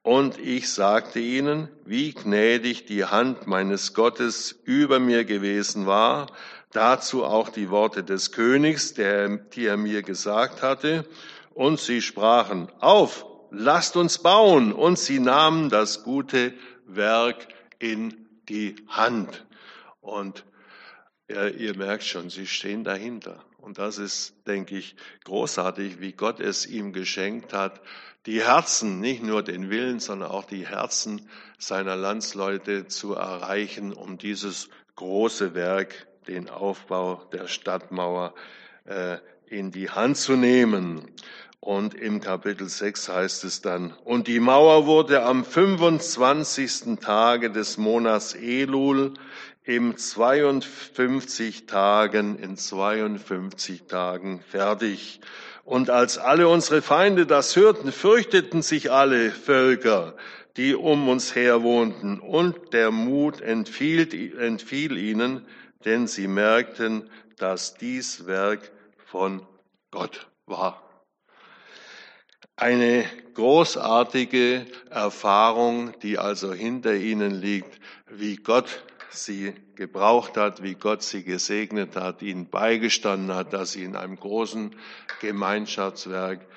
Und 0.02 0.38
ich 0.38 0.72
sagte 0.72 1.18
ihnen, 1.18 1.66
wie 1.84 2.12
gnädig 2.12 2.86
die 2.86 3.04
Hand 3.04 3.48
meines 3.48 3.92
Gottes 3.92 4.60
über 4.62 5.00
mir 5.00 5.24
gewesen 5.24 5.86
war, 5.86 6.28
dazu 6.70 7.24
auch 7.24 7.48
die 7.48 7.70
Worte 7.70 8.04
des 8.04 8.30
Königs, 8.30 8.94
der, 8.94 9.36
die 9.36 9.66
er 9.66 9.76
mir 9.76 10.02
gesagt 10.04 10.62
hatte. 10.62 11.06
Und 11.54 11.80
sie 11.80 12.00
sprachen, 12.00 12.68
auf, 12.78 13.26
lasst 13.50 13.96
uns 13.96 14.18
bauen. 14.18 14.72
Und 14.72 14.98
sie 14.98 15.18
nahmen 15.18 15.70
das 15.70 16.02
gute 16.02 16.54
Werk 16.86 17.48
in 17.78 18.28
die 18.48 18.76
Hand. 18.88 19.46
Und 20.00 20.44
ja, 21.28 21.46
ihr 21.46 21.76
merkt 21.76 22.04
schon, 22.04 22.30
sie 22.30 22.46
stehen 22.46 22.84
dahinter. 22.84 23.44
Und 23.58 23.78
das 23.78 23.98
ist, 23.98 24.34
denke 24.46 24.78
ich, 24.78 24.96
großartig, 25.24 26.00
wie 26.00 26.12
Gott 26.12 26.40
es 26.40 26.64
ihm 26.64 26.92
geschenkt 26.92 27.52
hat, 27.52 27.80
die 28.26 28.42
Herzen, 28.42 29.00
nicht 29.00 29.22
nur 29.22 29.42
den 29.42 29.70
Willen, 29.70 30.00
sondern 30.00 30.30
auch 30.30 30.44
die 30.44 30.66
Herzen 30.66 31.28
seiner 31.58 31.96
Landsleute 31.96 32.86
zu 32.86 33.14
erreichen, 33.14 33.92
um 33.92 34.18
dieses 34.18 34.68
große 34.96 35.54
Werk, 35.54 36.06
den 36.26 36.48
Aufbau 36.48 37.24
der 37.32 37.46
Stadtmauer, 37.46 38.34
äh, 38.84 39.18
in 39.46 39.70
die 39.70 39.90
Hand 39.90 40.16
zu 40.16 40.36
nehmen. 40.36 41.10
Und 41.60 41.94
im 41.94 42.20
Kapitel 42.20 42.68
6 42.68 43.08
heißt 43.08 43.44
es 43.44 43.60
dann, 43.60 43.92
und 44.04 44.28
die 44.28 44.40
Mauer 44.40 44.86
wurde 44.86 45.24
am 45.24 45.44
25. 45.44 46.98
Tage 47.00 47.50
des 47.50 47.78
Monats 47.78 48.34
Elul 48.34 49.14
im 49.64 49.96
52 49.96 51.66
Tagen, 51.66 52.38
in 52.38 52.56
52 52.56 53.84
Tagen 53.84 54.40
fertig. 54.48 55.20
Und 55.64 55.90
als 55.90 56.16
alle 56.16 56.48
unsere 56.48 56.80
Feinde 56.80 57.26
das 57.26 57.54
hörten, 57.54 57.92
fürchteten 57.92 58.62
sich 58.62 58.90
alle 58.90 59.30
Völker, 59.30 60.14
die 60.56 60.74
um 60.74 61.08
uns 61.08 61.34
her 61.34 61.62
wohnten, 61.62 62.20
und 62.20 62.72
der 62.72 62.90
Mut 62.90 63.42
entfiel, 63.42 64.32
entfiel 64.40 64.96
ihnen, 64.96 65.44
denn 65.84 66.06
sie 66.06 66.28
merkten, 66.28 67.10
dass 67.36 67.74
dies 67.74 68.26
Werk 68.26 68.70
von 69.04 69.42
Gott 69.90 70.28
war. 70.46 70.87
Eine 72.60 73.04
großartige 73.34 74.66
Erfahrung, 74.90 75.96
die 76.00 76.18
also 76.18 76.52
hinter 76.52 76.92
ihnen 76.92 77.30
liegt, 77.30 77.78
wie 78.08 78.34
Gott 78.34 78.82
sie 79.10 79.54
gebraucht 79.76 80.36
hat, 80.36 80.60
wie 80.60 80.74
Gott 80.74 81.04
sie 81.04 81.22
gesegnet 81.22 81.94
hat, 81.94 82.20
ihnen 82.20 82.50
beigestanden 82.50 83.32
hat, 83.32 83.52
dass 83.52 83.74
sie 83.74 83.84
in 83.84 83.94
einem 83.94 84.16
großen 84.16 84.74
Gemeinschaftswerk 85.20 86.48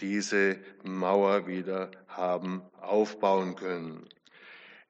diese 0.00 0.56
Mauer 0.84 1.48
wieder 1.48 1.90
haben 2.06 2.62
aufbauen 2.80 3.56
können. 3.56 4.08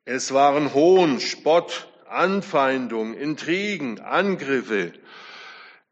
Es 0.05 0.35
waren 0.35 0.75
Hohn, 0.75 1.21
Spott, 1.21 1.89
Anfeindung, 2.07 3.15
Intrigen, 3.15 3.99
Angriffe 3.99 4.93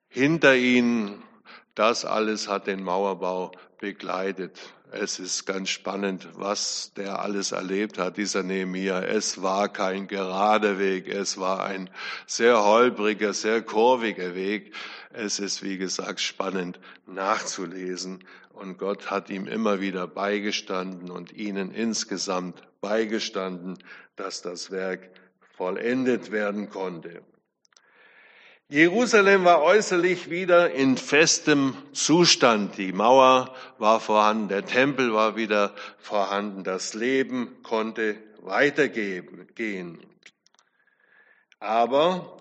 hinter 0.09 0.57
ihnen. 0.57 1.23
Das 1.75 2.05
alles 2.05 2.49
hat 2.49 2.67
den 2.67 2.83
Mauerbau 2.83 3.53
begleitet. 3.79 4.59
Es 4.91 5.19
ist 5.19 5.45
ganz 5.45 5.69
spannend, 5.69 6.29
was 6.35 6.93
der 6.97 7.21
alles 7.21 7.53
erlebt 7.53 7.99
hat, 7.99 8.17
dieser 8.17 8.43
Nehemiah. 8.43 9.03
Es 9.03 9.43
war 9.43 9.69
kein 9.69 10.09
gerader 10.09 10.79
Weg, 10.79 11.09
es 11.09 11.37
war 11.39 11.65
ein 11.65 11.91
sehr 12.27 12.65
holpriger, 12.65 13.35
sehr 13.35 13.61
kurviger 13.63 14.35
Weg. 14.35 14.75
Es 15.13 15.41
ist, 15.41 15.63
wie 15.63 15.77
gesagt, 15.77 16.21
spannend 16.21 16.81
nachzulesen. 17.07 18.25
Und 18.53 18.79
Gott 18.79 19.11
hat 19.11 19.31
ihm 19.31 19.47
immer 19.47 19.81
wieder 19.81 20.07
beigestanden 20.07 21.11
und 21.11 21.33
ihnen 21.33 21.71
insgesamt 21.71 22.63
beigestanden, 22.81 23.79
dass 24.17 24.43
das 24.43 24.71
Werk 24.71 25.11
vollendet 25.57 26.33
werden 26.33 26.71
konnte. 26.71 27.23
Jerusalem 28.71 29.47
war 29.47 29.63
äußerlich 29.63 30.29
wieder 30.29 30.73
in 30.73 30.99
festem 30.99 31.75
Zustand. 31.95 32.77
Die 32.77 32.93
Mauer 32.93 33.55
war 33.79 33.99
vorhanden, 33.99 34.49
der 34.49 34.67
Tempel 34.67 35.15
war 35.15 35.37
wieder 35.37 35.75
vorhanden, 35.99 36.65
das 36.65 36.93
Leben 36.93 37.63
konnte 37.63 38.17
weitergehen. 38.43 39.99
Aber 41.61 42.37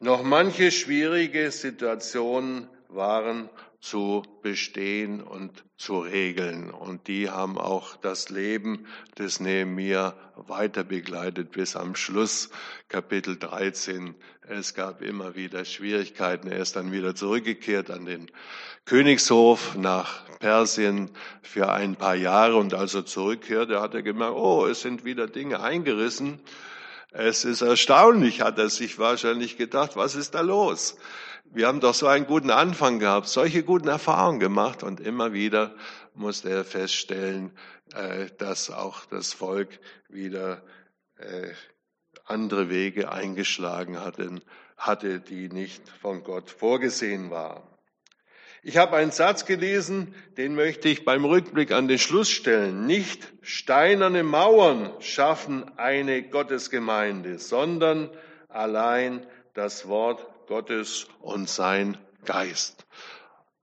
noch 0.00 0.22
manche 0.22 0.70
schwierige 0.70 1.50
Situationen 1.50 2.66
waren 2.88 3.50
zu 3.82 4.22
bestehen 4.42 5.20
und 5.20 5.64
zu 5.76 5.98
regeln. 5.98 6.70
Und 6.70 7.08
die 7.08 7.28
haben 7.28 7.58
auch 7.58 7.96
das 7.96 8.30
Leben 8.30 8.86
des 9.18 9.40
Nehemiah 9.40 10.14
weiter 10.36 10.84
begleitet 10.84 11.50
bis 11.50 11.74
am 11.74 11.96
Schluss, 11.96 12.50
Kapitel 12.88 13.36
13. 13.36 14.14
Es 14.48 14.74
gab 14.74 15.02
immer 15.02 15.34
wieder 15.34 15.64
Schwierigkeiten. 15.64 16.46
Er 16.46 16.60
ist 16.60 16.76
dann 16.76 16.92
wieder 16.92 17.16
zurückgekehrt 17.16 17.90
an 17.90 18.04
den 18.04 18.30
Königshof 18.84 19.74
nach 19.74 20.26
Persien 20.38 21.10
für 21.42 21.72
ein 21.72 21.96
paar 21.96 22.14
Jahre 22.14 22.56
und 22.56 22.74
als 22.74 22.94
er 22.94 23.04
zurückkehrte, 23.04 23.80
hat 23.80 23.94
er 23.94 24.02
gemerkt, 24.02 24.36
oh, 24.36 24.64
es 24.66 24.80
sind 24.82 25.04
wieder 25.04 25.26
Dinge 25.26 25.60
eingerissen. 25.60 26.40
Es 27.10 27.44
ist 27.44 27.62
erstaunlich, 27.62 28.42
hat 28.42 28.58
er 28.58 28.70
sich 28.70 28.98
wahrscheinlich 29.00 29.56
gedacht, 29.56 29.96
was 29.96 30.14
ist 30.14 30.34
da 30.34 30.40
los? 30.40 30.96
Wir 31.54 31.66
haben 31.66 31.80
doch 31.80 31.94
so 31.94 32.06
einen 32.06 32.26
guten 32.26 32.50
Anfang 32.50 32.98
gehabt, 32.98 33.28
solche 33.28 33.62
guten 33.62 33.88
Erfahrungen 33.88 34.40
gemacht 34.40 34.82
und 34.82 35.00
immer 35.00 35.34
wieder 35.34 35.74
musste 36.14 36.48
er 36.50 36.64
feststellen, 36.64 37.52
äh, 37.94 38.26
dass 38.38 38.70
auch 38.70 39.04
das 39.06 39.34
Volk 39.34 39.78
wieder 40.08 40.62
äh, 41.18 41.50
andere 42.24 42.70
Wege 42.70 43.12
eingeschlagen 43.12 44.00
hatte, 44.00 44.40
hatte, 44.78 45.20
die 45.20 45.48
nicht 45.50 45.86
von 46.00 46.24
Gott 46.24 46.48
vorgesehen 46.50 47.30
waren. 47.30 47.62
Ich 48.62 48.76
habe 48.76 48.96
einen 48.96 49.10
Satz 49.10 49.44
gelesen, 49.44 50.14
den 50.36 50.54
möchte 50.54 50.88
ich 50.88 51.04
beim 51.04 51.24
Rückblick 51.24 51.72
an 51.72 51.88
den 51.88 51.98
Schluss 51.98 52.30
stellen. 52.30 52.86
Nicht 52.86 53.32
steinerne 53.42 54.22
Mauern 54.22 54.90
schaffen 55.00 55.70
eine 55.78 56.22
Gottesgemeinde, 56.22 57.38
sondern 57.38 58.08
allein 58.48 59.26
das 59.52 59.88
Wort 59.88 60.31
Gottes 60.52 61.06
und 61.22 61.48
sein 61.48 61.96
Geist. 62.26 62.84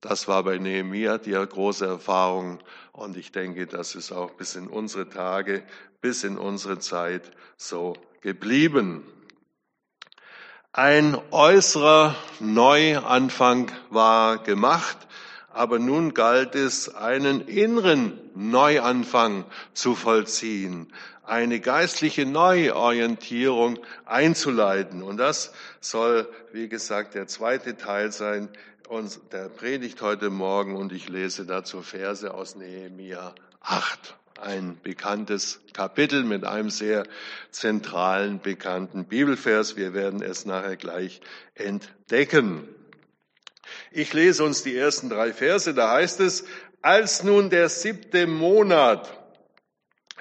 Das 0.02 0.28
war 0.28 0.42
bei 0.42 0.58
Nehemiah 0.58 1.20
die 1.20 1.34
große 1.34 1.86
Erfahrung 1.86 2.58
und 2.94 3.16
ich 3.16 3.32
denke, 3.32 3.68
das 3.68 3.94
ist 3.94 4.12
auch 4.12 4.32
bis 4.32 4.56
in 4.56 4.68
unsere 4.68 5.08
Tage, 5.08 5.64
bis 6.02 6.24
in 6.24 6.36
unsere 6.36 6.80
Zeit 6.80 7.30
so 7.58 7.96
geblieben. 8.22 9.04
Ein 10.74 11.16
äußerer 11.30 12.16
Neuanfang 12.40 13.72
war 13.92 14.40
gemacht, 14.40 14.98
aber 15.54 15.78
nun 15.78 16.16
galt 16.16 16.56
es, 16.56 16.96
einen 16.96 17.42
inneren 17.42 18.20
Neuanfang 18.34 19.46
zu 19.76 19.94
vollziehen, 19.94 20.92
eine 21.30 21.60
geistliche 21.60 22.26
Neuorientierung 22.26 23.80
einzuleiten. 24.06 25.04
Und 25.04 25.18
das 25.18 25.54
soll, 25.80 26.28
wie 26.52 26.68
gesagt, 26.68 27.14
der 27.14 27.28
zweite 27.28 27.78
Teil 27.78 28.12
sein 28.12 28.50
und 28.88 29.20
der 29.32 29.50
Predigt 29.50 30.02
heute 30.02 30.30
Morgen. 30.30 30.76
Und 30.76 30.92
ich 30.92 31.08
lese 31.08 31.46
dazu 31.46 31.82
Verse 31.82 32.34
aus 32.34 32.56
Nehemia 32.56 33.36
8. 33.62 34.16
Ein 34.42 34.78
bekanntes 34.82 35.60
Kapitel 35.74 36.24
mit 36.24 36.46
einem 36.46 36.70
sehr 36.70 37.04
zentralen, 37.52 38.40
bekannten 38.40 39.06
Bibelvers. 39.06 39.76
Wir 39.76 39.94
werden 39.94 40.22
es 40.24 40.46
nachher 40.46 40.78
gleich 40.78 41.22
entdecken. 41.56 42.68
Ich 43.92 44.14
lese 44.14 44.44
uns 44.44 44.64
die 44.64 44.76
ersten 44.76 45.10
drei 45.10 45.34
Verse. 45.34 45.74
Da 45.74 45.92
heißt 45.92 46.22
es, 46.22 46.46
als 46.82 47.24
nun 47.24 47.50
der 47.50 47.70
siebte 47.70 48.26
Monat 48.26 49.19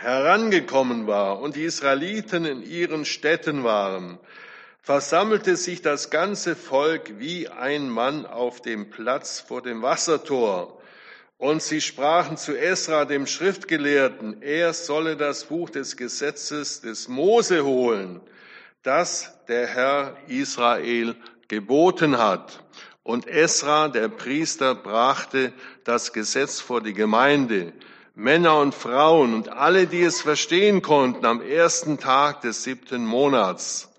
herangekommen 0.01 1.07
war 1.07 1.41
und 1.41 1.57
die 1.57 1.65
Israeliten 1.65 2.45
in 2.45 2.63
ihren 2.63 3.05
Städten 3.05 3.65
waren, 3.65 4.19
versammelte 4.81 5.57
sich 5.57 5.83
das 5.83 6.09
ganze 6.09 6.57
Volk 6.57 7.19
wie 7.19 7.49
ein 7.49 7.91
Mann 7.91 8.25
auf 8.25 8.63
dem 8.63 8.91
Platz 8.91 9.41
vor 9.41 9.61
dem 9.61 9.83
Wassertor. 9.83 10.81
Und 11.37 11.63
sie 11.63 11.81
sprachen 11.81 12.37
zu 12.37 12.57
Esra, 12.57 13.05
dem 13.05 13.27
Schriftgelehrten, 13.27 14.43
er 14.43 14.73
solle 14.73 15.17
das 15.17 15.45
Buch 15.45 15.71
des 15.71 15.97
Gesetzes 15.97 16.81
des 16.81 17.09
Mose 17.09 17.65
holen, 17.65 18.21
das 18.83 19.35
der 19.47 19.67
Herr 19.67 20.17
Israel 20.27 21.17
geboten 21.49 22.19
hat. 22.19 22.65
Und 23.03 23.27
Esra, 23.27 23.89
der 23.89 24.09
Priester, 24.09 24.75
brachte 24.75 25.53
das 25.85 26.13
Gesetz 26.13 26.61
vor 26.61 26.83
die 26.83 26.95
Gemeinde. 26.95 27.73
Männer 28.19 28.59
und 28.59 28.75
Frauen 28.75 29.33
und 29.33 29.49
alle, 29.49 29.87
die 29.87 30.03
es 30.03 30.21
verstehen 30.21 30.83
konnten, 30.83 31.25
am 31.25 31.41
ersten 31.41 31.99
Tag 31.99 32.41
des 32.41 32.65
siebten 32.65 33.07
Monats 33.07 33.91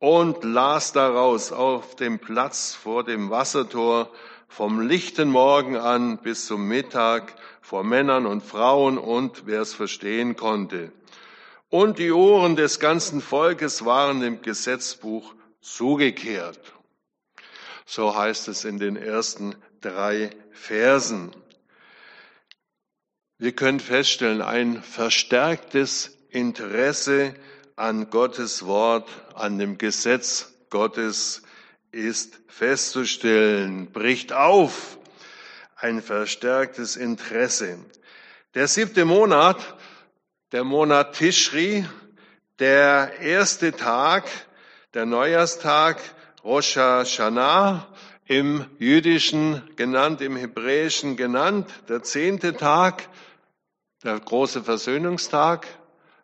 und 0.00 0.42
las 0.42 0.92
daraus 0.92 1.52
auf 1.52 1.94
dem 1.94 2.18
Platz 2.18 2.74
vor 2.74 3.04
dem 3.04 3.30
Wassertor 3.30 4.10
vom 4.48 4.80
lichten 4.80 5.30
Morgen 5.30 5.76
an 5.76 6.18
bis 6.18 6.46
zum 6.46 6.66
Mittag 6.66 7.36
vor 7.60 7.84
Männern 7.84 8.26
und 8.26 8.42
Frauen 8.42 8.98
und 8.98 9.46
wer 9.46 9.60
es 9.60 9.74
verstehen 9.74 10.34
konnte. 10.34 10.90
Und 11.70 12.00
die 12.00 12.10
Ohren 12.10 12.56
des 12.56 12.80
ganzen 12.80 13.20
Volkes 13.20 13.84
waren 13.84 14.18
dem 14.18 14.42
Gesetzbuch 14.42 15.36
zugekehrt. 15.60 16.58
So 17.86 18.16
heißt 18.16 18.48
es 18.48 18.64
in 18.64 18.80
den 18.80 18.96
ersten 18.96 19.54
drei 19.80 20.30
Versen. 20.50 21.30
Wir 23.40 23.52
können 23.52 23.78
feststellen, 23.78 24.42
ein 24.42 24.82
verstärktes 24.82 26.18
Interesse 26.28 27.34
an 27.76 28.10
Gottes 28.10 28.66
Wort, 28.66 29.08
an 29.34 29.60
dem 29.60 29.78
Gesetz 29.78 30.52
Gottes 30.70 31.42
ist 31.92 32.40
festzustellen, 32.48 33.92
bricht 33.92 34.32
auf. 34.32 34.98
Ein 35.76 36.02
verstärktes 36.02 36.96
Interesse. 36.96 37.78
Der 38.54 38.66
siebte 38.66 39.04
Monat, 39.04 39.76
der 40.50 40.64
Monat 40.64 41.14
Tishri, 41.14 41.86
der 42.58 43.20
erste 43.20 43.70
Tag, 43.70 44.24
der 44.94 45.06
Neujahrstag, 45.06 46.00
Rosh 46.42 46.76
Hashanah, 46.76 47.86
im 48.26 48.66
Jüdischen 48.80 49.62
genannt, 49.76 50.22
im 50.22 50.36
Hebräischen 50.36 51.16
genannt, 51.16 51.70
der 51.88 52.02
zehnte 52.02 52.54
Tag, 52.56 53.08
der 54.04 54.20
große 54.20 54.62
Versöhnungstag. 54.62 55.66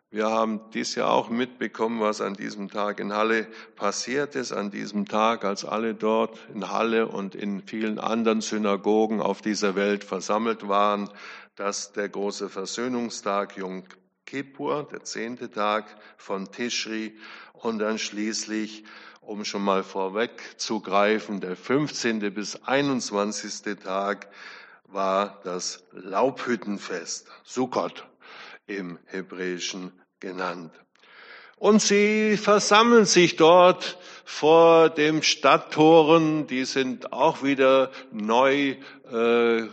Wir 0.09 0.27
haben 0.27 0.61
dies 0.73 0.95
Jahr 0.95 1.11
auch 1.11 1.29
mitbekommen, 1.29 1.99
was 1.99 2.21
an 2.21 2.33
diesem 2.33 2.69
Tag 2.69 3.01
in 3.01 3.11
Halle 3.11 3.47
passiert 3.75 4.35
ist, 4.35 4.53
an 4.53 4.71
diesem 4.71 5.09
Tag, 5.09 5.43
als 5.43 5.65
alle 5.65 5.93
dort 5.93 6.39
in 6.53 6.71
Halle 6.71 7.07
und 7.09 7.35
in 7.35 7.61
vielen 7.61 7.99
anderen 7.99 8.39
Synagogen 8.39 9.19
auf 9.19 9.41
dieser 9.41 9.75
Welt 9.75 10.05
versammelt 10.05 10.69
waren, 10.69 11.09
dass 11.55 11.91
der 11.91 12.07
große 12.07 12.47
Versöhnungstag 12.49 13.57
Yom 13.57 13.83
Kippur, 14.25 14.87
der 14.89 15.03
zehnte 15.03 15.51
Tag 15.51 15.85
von 16.17 16.49
Tishri 16.49 17.17
und 17.51 17.79
dann 17.79 17.99
schließlich, 17.99 18.85
um 19.19 19.43
schon 19.43 19.63
mal 19.63 19.83
vorwegzugreifen, 19.83 21.41
der 21.41 21.57
15. 21.57 22.19
bis 22.33 22.55
21. 22.63 23.77
Tag 23.83 24.27
war 24.87 25.39
das 25.43 25.83
Laubhüttenfest, 25.91 27.27
Sukkot 27.43 28.05
im 28.67 28.97
Hebräischen 29.05 29.91
genannt. 30.19 30.71
Und 31.57 31.81
sie 31.81 32.37
versammeln 32.37 33.05
sich 33.05 33.37
dort 33.37 33.97
vor 34.25 34.89
dem 34.89 35.21
Stadttoren, 35.23 36.47
die 36.47 36.65
sind 36.65 37.13
auch 37.13 37.43
wieder 37.43 37.91
neu 38.11 38.75
äh, 39.11 39.63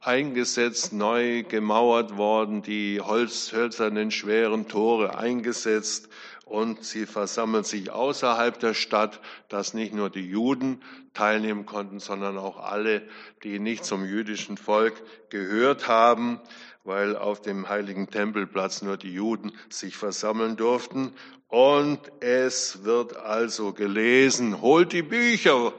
eingesetzt, 0.00 0.92
neu 0.92 1.44
gemauert 1.44 2.16
worden, 2.16 2.62
die 2.62 3.00
Holz, 3.00 3.52
hölzernen 3.52 4.10
schweren 4.10 4.68
Tore 4.68 5.16
eingesetzt 5.16 6.08
und 6.50 6.84
sie 6.84 7.06
versammeln 7.06 7.64
sich 7.64 7.90
außerhalb 7.90 8.58
der 8.58 8.74
Stadt, 8.74 9.20
dass 9.48 9.74
nicht 9.74 9.94
nur 9.94 10.10
die 10.10 10.26
Juden 10.26 10.82
teilnehmen 11.14 11.66
konnten, 11.66 12.00
sondern 12.00 12.38
auch 12.38 12.58
alle, 12.58 13.02
die 13.44 13.58
nicht 13.58 13.84
zum 13.84 14.04
jüdischen 14.04 14.56
Volk 14.56 15.02
gehört 15.30 15.88
haben, 15.88 16.40
weil 16.84 17.16
auf 17.16 17.42
dem 17.42 17.68
heiligen 17.68 18.08
Tempelplatz 18.08 18.82
nur 18.82 18.96
die 18.96 19.12
Juden 19.12 19.52
sich 19.68 19.96
versammeln 19.96 20.56
durften. 20.56 21.12
Und 21.48 22.00
es 22.20 22.84
wird 22.84 23.16
also 23.16 23.72
gelesen, 23.72 24.60
holt 24.60 24.92
die 24.92 25.02
Bücher, 25.02 25.72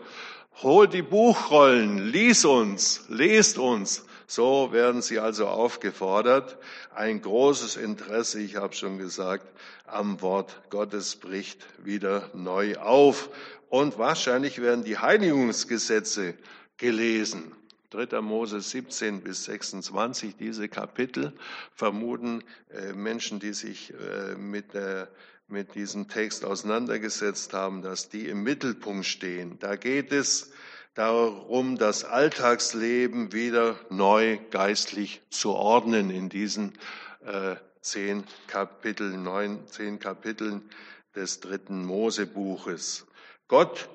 holt 0.62 0.94
die 0.94 1.02
Buchrollen, 1.02 2.10
lies 2.12 2.46
uns, 2.46 3.06
lest 3.08 3.58
uns. 3.58 4.06
So 4.32 4.72
werden 4.72 5.02
sie 5.02 5.18
also 5.18 5.48
aufgefordert. 5.48 6.60
Ein 6.94 7.20
großes 7.20 7.78
Interesse, 7.78 8.40
ich 8.40 8.58
habe 8.58 8.76
schon 8.76 9.00
gesagt, 9.00 9.48
am 9.88 10.22
Wort 10.22 10.62
Gottes 10.70 11.16
bricht 11.16 11.66
wieder 11.84 12.30
neu 12.36 12.78
auf. 12.78 13.32
Und 13.70 13.98
wahrscheinlich 13.98 14.62
werden 14.62 14.84
die 14.84 15.00
Heiligungsgesetze 15.00 16.36
gelesen. 16.78 17.56
3. 17.90 18.22
Mose 18.22 18.62
17 18.62 19.22
bis 19.22 19.46
26, 19.46 20.36
diese 20.36 20.70
Kapitel 20.70 21.34
vermuten 21.74 22.44
äh, 22.72 22.94
Menschen, 22.94 23.40
die 23.40 23.54
sich 23.54 23.96
äh, 23.96 24.36
mit, 24.36 24.76
der, 24.76 25.08
mit 25.48 25.74
diesem 25.74 26.08
Text 26.08 26.46
auseinandergesetzt 26.46 27.54
haben, 27.54 27.82
dass 27.82 28.10
die 28.10 28.28
im 28.28 28.44
Mittelpunkt 28.44 29.08
stehen. 29.08 29.58
Da 29.58 29.76
geht 29.76 30.12
es 30.12 30.52
darum, 31.00 31.78
das 31.78 32.04
Alltagsleben 32.04 33.32
wieder 33.32 33.80
neu 33.90 34.38
geistlich 34.52 35.22
zu 35.30 35.52
ordnen 35.52 36.10
in 36.10 36.28
diesen 36.28 36.78
äh, 37.26 37.56
zehn 37.80 38.26
Kapiteln, 38.48 39.24
neun, 39.24 39.66
zehn 39.68 40.00
Kapiteln 40.00 40.70
des 41.16 41.40
dritten 41.40 41.86
Mosebuches. 41.86 43.08
Gott 43.48 43.90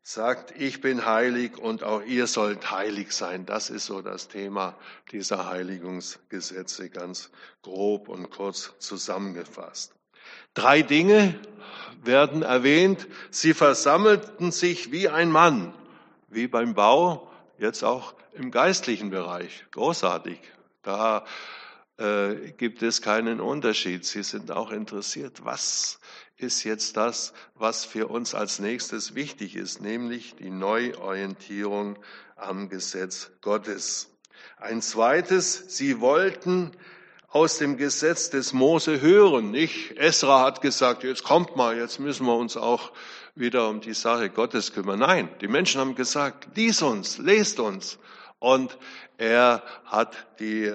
sagt, 0.00 0.58
ich 0.58 0.80
bin 0.80 1.04
heilig 1.04 1.58
und 1.58 1.82
auch 1.82 2.02
ihr 2.02 2.26
sollt 2.26 2.70
heilig 2.70 3.12
sein. 3.12 3.44
Das 3.44 3.68
ist 3.68 3.84
so 3.84 4.00
das 4.00 4.28
Thema 4.28 4.74
dieser 5.10 5.50
Heiligungsgesetze 5.50 6.88
ganz 6.88 7.30
grob 7.60 8.08
und 8.08 8.30
kurz 8.30 8.72
zusammengefasst. 8.78 9.94
Drei 10.54 10.80
Dinge 10.80 11.38
werden 12.02 12.40
erwähnt. 12.40 13.06
Sie 13.30 13.52
versammelten 13.52 14.50
sich 14.50 14.92
wie 14.92 15.10
ein 15.10 15.30
Mann, 15.30 15.74
wie 16.32 16.48
beim 16.48 16.74
Bau, 16.74 17.30
jetzt 17.58 17.84
auch 17.84 18.14
im 18.32 18.50
geistlichen 18.50 19.10
Bereich. 19.10 19.64
Großartig. 19.70 20.38
Da 20.82 21.24
äh, 21.98 22.52
gibt 22.56 22.82
es 22.82 23.02
keinen 23.02 23.40
Unterschied. 23.40 24.04
Sie 24.04 24.22
sind 24.22 24.50
auch 24.50 24.70
interessiert, 24.70 25.44
was 25.44 26.00
ist 26.36 26.64
jetzt 26.64 26.96
das, 26.96 27.32
was 27.54 27.84
für 27.84 28.08
uns 28.08 28.34
als 28.34 28.58
nächstes 28.58 29.14
wichtig 29.14 29.54
ist, 29.54 29.80
nämlich 29.80 30.34
die 30.34 30.50
Neuorientierung 30.50 31.98
am 32.36 32.68
Gesetz 32.68 33.30
Gottes. 33.40 34.10
Ein 34.56 34.82
zweites, 34.82 35.76
sie 35.76 36.00
wollten 36.00 36.72
aus 37.28 37.58
dem 37.58 37.76
Gesetz 37.76 38.30
des 38.30 38.52
Mose 38.52 39.00
hören. 39.00 39.50
Nicht 39.50 39.96
Esra 39.96 40.42
hat 40.42 40.60
gesagt, 40.60 41.04
jetzt 41.04 41.22
kommt 41.22 41.56
mal, 41.56 41.76
jetzt 41.76 41.98
müssen 41.98 42.26
wir 42.26 42.36
uns 42.36 42.56
auch 42.56 42.92
wieder 43.34 43.68
um 43.68 43.80
die 43.80 43.94
Sache 43.94 44.30
Gottes 44.30 44.72
kümmern. 44.72 44.98
Nein, 45.00 45.28
die 45.40 45.48
Menschen 45.48 45.80
haben 45.80 45.94
gesagt, 45.94 46.56
lies 46.56 46.82
uns, 46.82 47.18
lest 47.18 47.60
uns. 47.60 47.98
Und 48.38 48.76
er 49.16 49.62
hat 49.84 50.26
die 50.40 50.72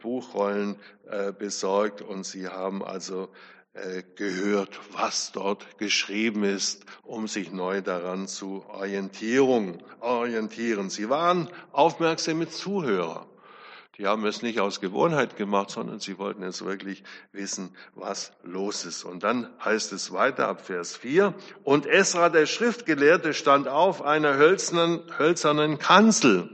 Buchrollen 0.00 0.76
äh, 1.08 1.32
besorgt 1.32 2.02
und 2.02 2.24
sie 2.24 2.48
haben 2.48 2.82
also 2.82 3.28
äh, 3.74 4.02
gehört, 4.16 4.80
was 4.92 5.30
dort 5.32 5.78
geschrieben 5.78 6.42
ist, 6.42 6.84
um 7.02 7.28
sich 7.28 7.52
neu 7.52 7.82
daran 7.82 8.26
zu 8.26 8.64
orientieren. 8.68 9.80
Sie 10.88 11.08
waren 11.08 11.48
aufmerksame 11.70 12.48
Zuhörer. 12.48 13.26
Die 14.00 14.06
haben 14.06 14.24
es 14.24 14.40
nicht 14.40 14.60
aus 14.60 14.80
Gewohnheit 14.80 15.36
gemacht, 15.36 15.68
sondern 15.70 16.00
sie 16.00 16.16
wollten 16.16 16.42
jetzt 16.42 16.64
wirklich 16.64 17.04
wissen, 17.32 17.76
was 17.94 18.32
los 18.42 18.86
ist. 18.86 19.04
Und 19.04 19.22
dann 19.22 19.50
heißt 19.62 19.92
es 19.92 20.10
weiter 20.10 20.48
ab 20.48 20.64
Vers 20.64 20.96
4. 20.96 21.34
Und 21.64 21.84
Esra, 21.84 22.30
der 22.30 22.46
Schriftgelehrte, 22.46 23.34
stand 23.34 23.68
auf 23.68 24.00
einer 24.00 24.38
hölzernen, 24.38 25.02
hölzernen 25.18 25.78
Kanzel 25.78 26.48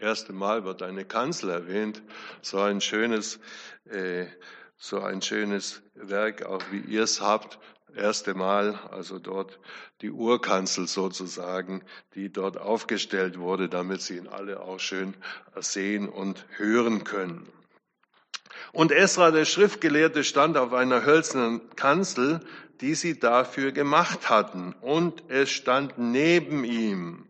erste 0.00 0.32
Mal 0.32 0.64
wird 0.64 0.82
eine 0.82 1.04
Kanzel 1.04 1.50
erwähnt. 1.50 2.02
So 2.40 2.60
ein 2.60 2.80
schönes, 2.80 3.40
äh, 3.90 4.26
so 4.76 5.00
ein 5.00 5.22
schönes 5.22 5.82
Werk, 5.94 6.44
auch 6.44 6.62
wie 6.70 6.78
ihr 6.80 7.02
es 7.02 7.20
habt. 7.20 7.58
Erste 7.96 8.34
Mal, 8.34 8.78
also 8.90 9.18
dort 9.18 9.58
die 10.02 10.10
Urkanzel 10.10 10.86
sozusagen, 10.86 11.82
die 12.14 12.30
dort 12.30 12.58
aufgestellt 12.58 13.38
wurde, 13.38 13.68
damit 13.68 14.02
sie 14.02 14.16
ihn 14.16 14.28
alle 14.28 14.60
auch 14.60 14.78
schön 14.78 15.14
sehen 15.56 16.08
und 16.08 16.44
hören 16.56 17.04
können. 17.04 17.48
Und 18.72 18.92
Esra, 18.92 19.30
der 19.30 19.44
Schriftgelehrte, 19.44 20.24
stand 20.24 20.56
auf 20.56 20.72
einer 20.72 21.04
hölzernen 21.04 21.60
Kanzel, 21.76 22.40
die 22.80 22.94
sie 22.94 23.18
dafür 23.18 23.72
gemacht 23.72 24.30
hatten. 24.30 24.74
Und 24.80 25.24
es 25.28 25.50
stand 25.50 25.98
neben 25.98 26.64
ihm 26.64 27.24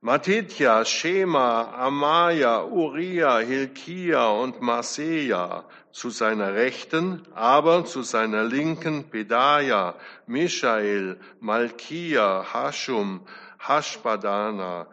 Matitja, 0.00 0.84
Shema, 0.84 1.74
Amaya, 1.74 2.64
Uriah, 2.64 3.38
Hilkia 3.38 4.30
und 4.30 4.60
Maseja 4.60 5.64
zu 5.92 6.10
seiner 6.10 6.54
Rechten, 6.54 7.22
aber 7.34 7.84
zu 7.84 8.02
seiner 8.02 8.44
Linken 8.44 9.10
Pedaja, 9.10 9.94
Mishael, 10.26 11.18
Malkia, 11.40 12.46
Hashum, 12.52 13.20
Hashbadana, 13.58 14.86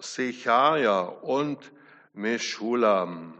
Sechaja 0.00 1.00
und 1.00 1.58
Meshulam. 2.12 3.34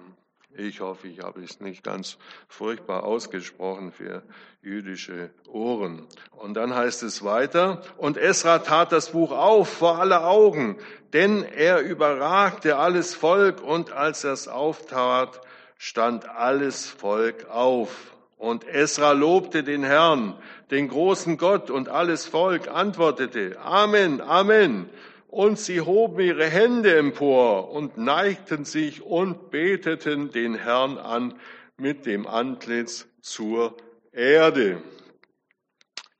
Ich 0.58 0.80
hoffe, 0.80 1.08
ich 1.08 1.20
habe 1.20 1.42
es 1.42 1.60
nicht 1.60 1.84
ganz 1.84 2.16
furchtbar 2.48 3.04
ausgesprochen 3.04 3.92
für 3.92 4.22
jüdische 4.62 5.30
Ohren. 5.48 6.06
Und 6.30 6.54
dann 6.54 6.74
heißt 6.74 7.02
es 7.02 7.22
weiter, 7.22 7.82
und 7.98 8.16
Esra 8.16 8.60
tat 8.60 8.90
das 8.90 9.10
Buch 9.10 9.32
auf 9.32 9.68
vor 9.68 9.98
alle 9.98 10.24
Augen, 10.24 10.78
denn 11.12 11.42
er 11.42 11.80
überragte 11.80 12.78
alles 12.78 13.14
Volk 13.14 13.62
und 13.62 13.92
als 13.92 14.24
er 14.24 14.32
es 14.32 14.48
auftat, 14.48 15.42
stand 15.78 16.28
alles 16.28 16.86
Volk 16.86 17.48
auf. 17.48 18.16
Und 18.36 18.66
Esra 18.66 19.12
lobte 19.12 19.64
den 19.64 19.82
Herrn, 19.82 20.38
den 20.70 20.88
großen 20.88 21.38
Gott, 21.38 21.70
und 21.70 21.88
alles 21.88 22.26
Volk 22.26 22.68
antwortete, 22.68 23.58
Amen, 23.60 24.20
Amen. 24.20 24.90
Und 25.28 25.58
sie 25.58 25.80
hoben 25.80 26.20
ihre 26.20 26.46
Hände 26.46 26.96
empor 26.96 27.70
und 27.70 27.96
neigten 27.98 28.64
sich 28.64 29.02
und 29.02 29.50
beteten 29.50 30.30
den 30.30 30.54
Herrn 30.54 30.98
an 30.98 31.38
mit 31.76 32.06
dem 32.06 32.26
Antlitz 32.26 33.06
zur 33.22 33.76
Erde. 34.12 34.82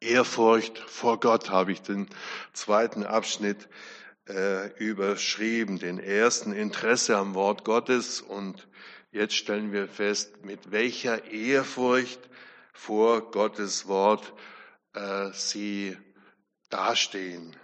Ehrfurcht 0.00 0.78
vor 0.78 1.18
Gott 1.20 1.50
habe 1.50 1.72
ich 1.72 1.82
den 1.82 2.08
zweiten 2.52 3.04
Abschnitt 3.04 3.68
äh, 4.28 4.68
überschrieben, 4.78 5.78
den 5.78 5.98
ersten 5.98 6.52
Interesse 6.52 7.16
am 7.16 7.34
Wort 7.34 7.64
Gottes. 7.64 8.20
Und 8.20 8.68
jetzt 9.10 9.34
stellen 9.34 9.72
wir 9.72 9.88
fest, 9.88 10.44
mit 10.44 10.70
welcher 10.70 11.24
Ehrfurcht 11.30 12.28
vor 12.72 13.30
Gottes 13.30 13.88
Wort 13.88 14.32
äh, 14.94 15.30
sie 15.32 15.96
dastehen. 16.70 17.56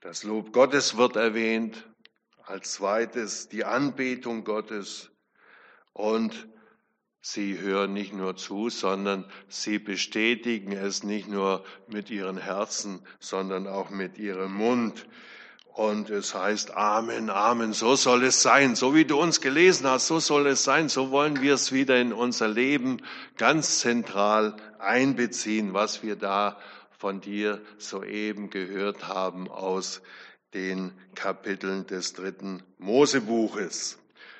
Das 0.00 0.22
Lob 0.22 0.52
Gottes 0.52 0.96
wird 0.96 1.16
erwähnt, 1.16 1.86
als 2.44 2.72
zweites 2.72 3.48
die 3.48 3.64
Anbetung 3.64 4.44
Gottes 4.44 5.10
und 5.92 6.48
sie 7.20 7.58
hören 7.58 7.92
nicht 7.92 8.12
nur 8.12 8.36
zu, 8.36 8.70
sondern 8.70 9.30
sie 9.48 9.78
bestätigen 9.78 10.72
es 10.72 11.02
nicht 11.02 11.28
nur 11.28 11.64
mit 11.86 12.10
ihren 12.10 12.38
Herzen, 12.38 13.06
sondern 13.18 13.66
auch 13.66 13.90
mit 13.90 14.18
ihrem 14.18 14.54
Mund. 14.54 15.06
Und 15.74 16.10
es 16.10 16.34
heißt 16.34 16.76
Amen, 16.76 17.30
Amen, 17.30 17.72
so 17.72 17.94
soll 17.94 18.24
es 18.24 18.42
sein. 18.42 18.74
So 18.74 18.94
wie 18.94 19.04
du 19.04 19.20
uns 19.20 19.40
gelesen 19.40 19.86
hast, 19.86 20.08
so 20.08 20.18
soll 20.18 20.46
es 20.48 20.64
sein. 20.64 20.88
So 20.88 21.10
wollen 21.10 21.40
wir 21.40 21.54
es 21.54 21.72
wieder 21.72 22.00
in 22.00 22.12
unser 22.12 22.48
Leben 22.48 23.02
ganz 23.36 23.78
zentral 23.78 24.56
einbeziehen, 24.78 25.72
was 25.72 26.02
wir 26.02 26.16
da 26.16 26.58
von 26.98 27.20
dir 27.20 27.62
soeben 27.78 28.50
gehört 28.50 29.08
haben 29.08 29.48
aus 29.48 30.02
den 30.54 30.92
Kapiteln 31.14 31.86
des 31.86 32.12
dritten 32.12 32.62
Mosebuches. 32.78 33.98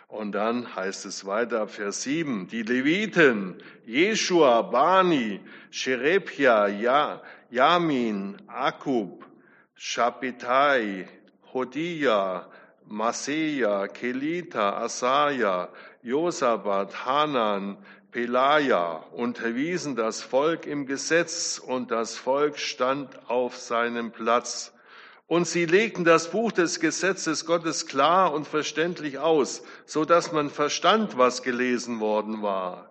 Und 0.09 0.33
dann 0.33 0.75
heißt 0.75 1.07
es 1.07 1.25
weiter 1.25 1.69
Vers 1.69 2.03
7, 2.03 2.49
die 2.49 2.65
Leviten, 2.65 3.63
Jeshua, 3.87 4.63
Bani, 4.63 5.41
Sherebia, 5.71 6.67
ja, 6.67 7.23
Yamin, 7.51 8.37
Akub, 8.49 9.25
Shabitai, 9.75 11.09
Hodia, 11.53 12.47
Maseja, 12.87 13.89
Kelita, 13.89 14.83
Asaja, 14.83 15.69
Josabat, 16.03 17.05
Hanan, 17.05 17.77
Pelaja 18.11 19.05
unterwiesen 19.13 19.95
das 19.95 20.23
Volk 20.23 20.67
im 20.67 20.87
Gesetz 20.87 21.59
und 21.65 21.91
das 21.91 22.17
Volk 22.17 22.59
stand 22.59 23.09
auf 23.29 23.57
seinem 23.57 24.11
Platz. 24.11 24.73
Und 25.29 25.47
sie 25.47 25.65
legten 25.65 26.05
das 26.05 26.31
Buch 26.33 26.51
des 26.51 26.81
Gesetzes 26.81 27.47
Gottes 27.47 27.87
klar 27.87 28.33
und 28.33 28.49
verständlich 28.49 29.19
aus, 29.19 29.63
so 29.87 30.05
dass 30.05 30.33
man 30.33 30.51
verstand, 30.51 31.17
was 31.17 31.43
gelesen 31.43 32.01
worden 32.01 32.43
war. 32.43 32.91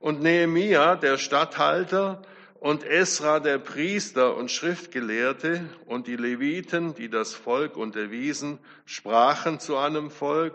Und 0.00 0.20
Nehemia, 0.20 0.96
der 0.96 1.16
Statthalter, 1.16 2.22
und 2.60 2.84
Esra, 2.84 3.40
der 3.40 3.58
Priester 3.58 4.36
und 4.36 4.50
Schriftgelehrte, 4.50 5.68
und 5.86 6.06
die 6.06 6.16
Leviten, 6.16 6.94
die 6.94 7.08
das 7.08 7.34
Volk 7.34 7.76
unterwiesen, 7.76 8.58
sprachen 8.84 9.60
zu 9.60 9.76
einem 9.76 10.10
Volk, 10.10 10.54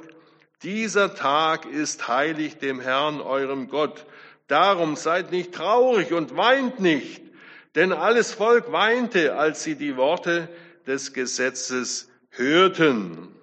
dieser 0.63 1.15
Tag 1.15 1.65
ist 1.65 2.07
heilig 2.07 2.57
dem 2.57 2.79
Herrn, 2.79 3.19
eurem 3.19 3.67
Gott. 3.67 4.05
Darum 4.47 4.95
seid 4.95 5.31
nicht 5.31 5.53
traurig 5.53 6.13
und 6.13 6.37
weint 6.37 6.79
nicht, 6.79 7.23
denn 7.75 7.91
alles 7.93 8.33
Volk 8.33 8.71
weinte, 8.71 9.35
als 9.35 9.63
sie 9.63 9.75
die 9.75 9.97
Worte 9.97 10.49
des 10.85 11.13
Gesetzes 11.13 12.09
hörten. 12.29 13.35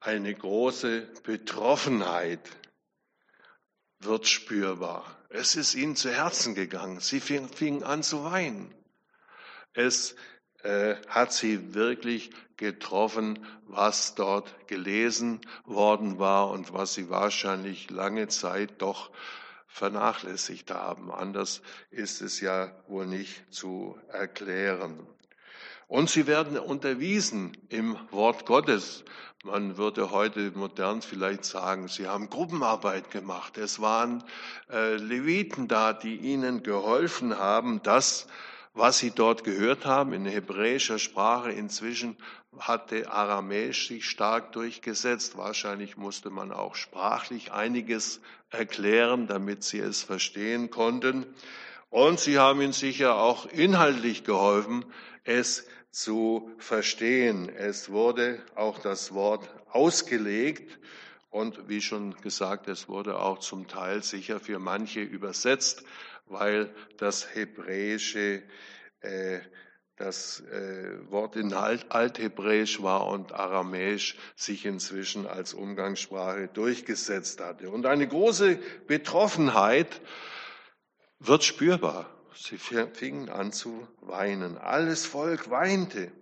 Eine 0.00 0.34
große 0.34 1.08
Betroffenheit 1.22 2.40
wird 4.00 4.26
spürbar. 4.26 5.19
Es 5.32 5.54
ist 5.54 5.76
ihnen 5.76 5.94
zu 5.94 6.10
Herzen 6.10 6.56
gegangen. 6.56 6.98
Sie 6.98 7.20
fingen 7.20 7.84
an 7.84 8.02
zu 8.02 8.24
weinen. 8.24 8.74
Es 9.72 10.16
äh, 10.64 10.96
hat 11.06 11.32
sie 11.32 11.72
wirklich 11.72 12.30
getroffen, 12.56 13.46
was 13.66 14.16
dort 14.16 14.66
gelesen 14.66 15.40
worden 15.64 16.18
war 16.18 16.50
und 16.50 16.72
was 16.72 16.94
sie 16.94 17.08
wahrscheinlich 17.10 17.90
lange 17.90 18.26
Zeit 18.26 18.82
doch 18.82 19.12
vernachlässigt 19.68 20.72
haben. 20.72 21.12
Anders 21.12 21.62
ist 21.90 22.22
es 22.22 22.40
ja 22.40 22.72
wohl 22.88 23.06
nicht 23.06 23.54
zu 23.54 23.96
erklären. 24.08 25.06
Und 25.86 26.10
sie 26.10 26.26
werden 26.26 26.58
unterwiesen 26.58 27.56
im 27.68 27.96
Wort 28.10 28.46
Gottes. 28.46 29.04
Man 29.42 29.78
würde 29.78 30.10
heute 30.10 30.52
modern 30.54 31.00
vielleicht 31.00 31.46
sagen, 31.46 31.88
sie 31.88 32.06
haben 32.06 32.28
Gruppenarbeit 32.28 33.10
gemacht. 33.10 33.56
Es 33.56 33.80
waren 33.80 34.22
äh, 34.70 34.96
Leviten 34.96 35.66
da, 35.66 35.94
die 35.94 36.16
ihnen 36.16 36.62
geholfen 36.62 37.38
haben, 37.38 37.82
das, 37.82 38.26
was 38.74 38.98
sie 38.98 39.12
dort 39.12 39.42
gehört 39.42 39.86
haben, 39.86 40.12
in 40.12 40.26
hebräischer 40.26 40.98
Sprache. 40.98 41.52
Inzwischen 41.52 42.18
hatte 42.58 43.10
Aramäisch 43.10 43.88
sich 43.88 44.10
stark 44.10 44.52
durchgesetzt. 44.52 45.38
Wahrscheinlich 45.38 45.96
musste 45.96 46.28
man 46.28 46.52
auch 46.52 46.74
sprachlich 46.74 47.50
einiges 47.50 48.20
erklären, 48.50 49.26
damit 49.26 49.64
sie 49.64 49.78
es 49.78 50.02
verstehen 50.02 50.68
konnten. 50.68 51.24
Und 51.88 52.20
sie 52.20 52.38
haben 52.38 52.60
ihnen 52.60 52.74
sicher 52.74 53.16
auch 53.16 53.46
inhaltlich 53.46 54.22
geholfen, 54.24 54.84
es 55.24 55.66
zu 55.90 56.50
verstehen. 56.58 57.48
Es 57.48 57.90
wurde 57.90 58.42
auch 58.54 58.78
das 58.78 59.12
Wort 59.12 59.48
ausgelegt 59.70 60.78
und 61.30 61.68
wie 61.68 61.80
schon 61.80 62.14
gesagt, 62.16 62.68
es 62.68 62.88
wurde 62.88 63.18
auch 63.18 63.38
zum 63.38 63.68
Teil 63.68 64.02
sicher 64.02 64.40
für 64.40 64.58
manche 64.58 65.00
übersetzt, 65.00 65.84
weil 66.26 66.74
das 66.96 67.34
Hebräische 67.34 68.42
äh, 69.00 69.40
das 70.00 70.40
äh, 70.40 71.10
Wort 71.10 71.36
in 71.36 71.52
Alt 71.52 71.86
Althebräisch 71.90 72.82
war 72.82 73.06
und 73.08 73.32
Aramäisch 73.32 74.16
sich 74.34 74.64
inzwischen 74.64 75.26
als 75.26 75.52
Umgangssprache 75.52 76.48
durchgesetzt 76.48 77.40
hatte. 77.40 77.68
Und 77.68 77.84
eine 77.84 78.08
große 78.08 78.58
Betroffenheit 78.86 80.00
wird 81.18 81.44
spürbar. 81.44 82.08
Sie 82.34 82.58
fingen 82.58 83.28
an 83.28 83.52
zu 83.52 83.86
weinen. 84.00 84.56
Alles 84.56 85.06
Volk 85.06 85.50
weinte. 85.50 86.12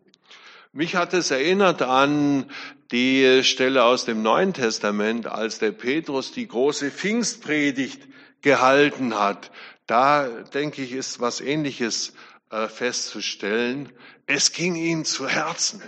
Mich 0.72 0.96
hat 0.96 1.14
es 1.14 1.30
erinnert 1.30 1.82
an 1.82 2.50
die 2.90 3.42
Stelle 3.42 3.84
aus 3.84 4.04
dem 4.04 4.22
Neuen 4.22 4.52
Testament, 4.52 5.26
als 5.26 5.58
der 5.58 5.72
Petrus 5.72 6.32
die 6.32 6.46
große 6.46 6.90
Pfingstpredigt 6.90 8.06
gehalten 8.42 9.18
hat. 9.18 9.50
Da, 9.86 10.28
denke 10.28 10.82
ich, 10.82 10.92
ist 10.92 11.20
was 11.20 11.40
Ähnliches 11.40 12.12
äh, 12.50 12.68
festzustellen. 12.68 13.90
Es 14.26 14.52
ging 14.52 14.76
ihm 14.76 15.04
zu 15.04 15.28
Herzen. 15.28 15.82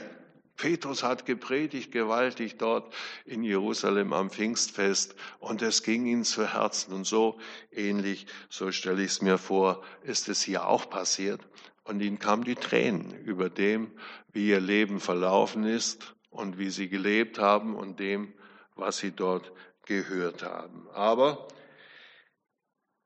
Petrus 0.61 1.03
hat 1.03 1.25
gepredigt 1.25 1.91
gewaltig 1.91 2.59
dort 2.59 2.93
in 3.25 3.43
Jerusalem 3.43 4.13
am 4.13 4.31
Pfingstfest 4.31 5.15
und 5.39 5.63
es 5.63 5.83
ging 5.83 6.05
ihm 6.05 6.23
zu 6.23 6.53
Herzen 6.53 6.93
und 6.93 7.07
so 7.07 7.39
ähnlich, 7.73 8.27
so 8.51 8.71
stelle 8.71 9.03
ich 9.03 9.13
es 9.13 9.23
mir 9.23 9.39
vor, 9.39 9.83
ist 10.03 10.29
es 10.29 10.43
hier 10.43 10.67
auch 10.67 10.91
passiert. 10.91 11.41
Und 11.85 12.01
ihnen 12.03 12.19
kamen 12.19 12.45
die 12.45 12.57
Tränen 12.57 13.19
über 13.25 13.49
dem, 13.49 13.91
wie 14.33 14.51
ihr 14.51 14.61
Leben 14.61 15.01
verlaufen 15.01 15.65
ist 15.65 16.15
und 16.29 16.59
wie 16.59 16.69
sie 16.69 16.91
gelebt 16.91 17.39
haben 17.39 17.75
und 17.75 17.99
dem, 17.99 18.35
was 18.77 18.99
sie 18.99 19.13
dort 19.13 19.53
gehört 19.87 20.43
haben. 20.43 20.87
Aber 20.93 21.49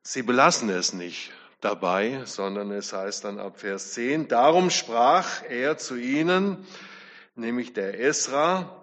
sie 0.01 0.23
belassen 0.23 0.69
es 0.69 0.91
nicht 0.91 1.31
dabei, 1.61 2.21
sondern 2.25 2.71
es 2.71 2.91
heißt 2.91 3.23
dann 3.23 3.39
ab 3.39 3.61
Vers 3.61 3.93
10, 3.93 4.27
darum 4.27 4.69
sprach 4.69 5.41
er 5.49 5.77
zu 5.77 5.95
ihnen, 5.95 6.67
nämlich 7.35 7.73
der 7.73 7.99
Esra, 7.99 8.81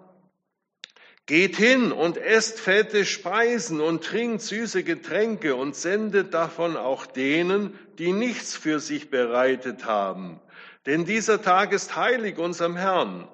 Geht 1.25 1.55
hin 1.55 1.93
und 1.93 2.17
esst 2.17 2.59
fette 2.59 3.05
Speisen 3.05 3.79
und 3.79 4.03
trinkt 4.03 4.41
süße 4.41 4.83
Getränke 4.83 5.55
und 5.55 5.73
sendet 5.73 6.33
davon 6.33 6.75
auch 6.75 7.05
denen, 7.05 7.79
die 7.97 8.11
nichts 8.11 8.57
für 8.57 8.81
sich 8.81 9.09
bereitet 9.09 9.85
haben. 9.85 10.41
Denn 10.85 11.05
dieser 11.05 11.41
Tag 11.41 11.71
ist 11.71 11.95
heilig 11.95 12.37
unserem 12.37 12.75
Herrn. 12.75 13.27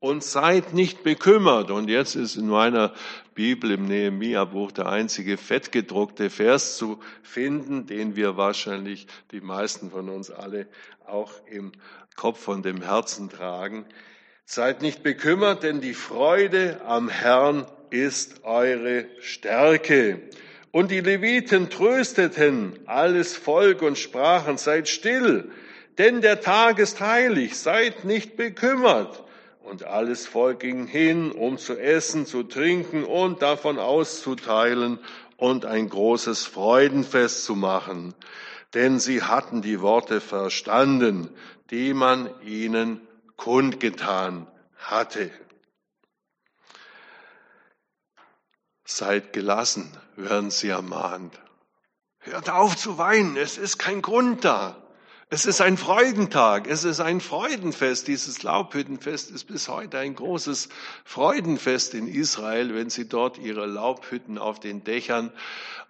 Und 0.00 0.22
seid 0.22 0.74
nicht 0.74 1.02
bekümmert. 1.02 1.72
Und 1.72 1.88
jetzt 1.88 2.14
ist 2.14 2.36
in 2.36 2.46
meiner 2.46 2.92
Bibel 3.34 3.72
im 3.72 3.86
Nehemia-Buch 3.86 4.70
der 4.70 4.86
einzige 4.86 5.36
fettgedruckte 5.36 6.30
Vers 6.30 6.76
zu 6.76 7.00
finden, 7.24 7.86
den 7.86 8.14
wir 8.14 8.36
wahrscheinlich 8.36 9.08
die 9.32 9.40
meisten 9.40 9.90
von 9.90 10.08
uns 10.08 10.30
alle 10.30 10.68
auch 11.04 11.32
im 11.46 11.72
Kopf 12.14 12.46
und 12.46 12.64
im 12.64 12.80
Herzen 12.82 13.28
tragen. 13.28 13.86
Seid 14.50 14.80
nicht 14.80 15.02
bekümmert, 15.02 15.62
denn 15.62 15.82
die 15.82 15.92
Freude 15.92 16.80
am 16.86 17.10
Herrn 17.10 17.66
ist 17.90 18.44
eure 18.44 19.04
Stärke. 19.20 20.22
Und 20.70 20.90
die 20.90 21.00
Leviten 21.00 21.68
trösteten 21.68 22.78
alles 22.86 23.36
Volk 23.36 23.82
und 23.82 23.98
sprachen, 23.98 24.56
seid 24.56 24.88
still, 24.88 25.50
denn 25.98 26.22
der 26.22 26.40
Tag 26.40 26.78
ist 26.78 26.98
heilig, 27.02 27.58
seid 27.58 28.06
nicht 28.06 28.38
bekümmert. 28.38 29.22
Und 29.62 29.84
alles 29.84 30.26
Volk 30.26 30.60
ging 30.60 30.86
hin, 30.86 31.30
um 31.30 31.58
zu 31.58 31.78
essen, 31.78 32.24
zu 32.24 32.42
trinken 32.42 33.04
und 33.04 33.42
davon 33.42 33.78
auszuteilen 33.78 34.98
und 35.36 35.66
ein 35.66 35.90
großes 35.90 36.46
Freudenfest 36.46 37.44
zu 37.44 37.54
machen. 37.54 38.14
Denn 38.72 38.98
sie 38.98 39.22
hatten 39.22 39.60
die 39.60 39.82
Worte 39.82 40.22
verstanden, 40.22 41.28
die 41.70 41.92
man 41.92 42.30
ihnen 42.46 43.02
kundgetan 43.38 44.46
hatte. 44.76 45.30
Seid 48.84 49.32
gelassen, 49.32 49.96
werden 50.16 50.50
sie 50.50 50.68
ermahnt. 50.68 51.40
Hört 52.18 52.50
auf 52.50 52.76
zu 52.76 52.98
weinen, 52.98 53.36
es 53.38 53.56
ist 53.56 53.78
kein 53.78 54.02
Grund 54.02 54.44
da. 54.44 54.82
Es 55.30 55.44
ist 55.44 55.60
ein 55.60 55.76
Freudentag, 55.76 56.66
es 56.66 56.84
ist 56.84 57.00
ein 57.00 57.20
Freudenfest. 57.20 58.08
Dieses 58.08 58.42
Laubhüttenfest 58.42 59.30
ist 59.30 59.44
bis 59.44 59.68
heute 59.68 59.98
ein 59.98 60.14
großes 60.14 60.70
Freudenfest 61.04 61.92
in 61.92 62.08
Israel, 62.08 62.74
wenn 62.74 62.88
sie 62.88 63.10
dort 63.10 63.36
ihre 63.36 63.66
Laubhütten 63.66 64.38
auf 64.38 64.58
den 64.58 64.84
Dächern 64.84 65.30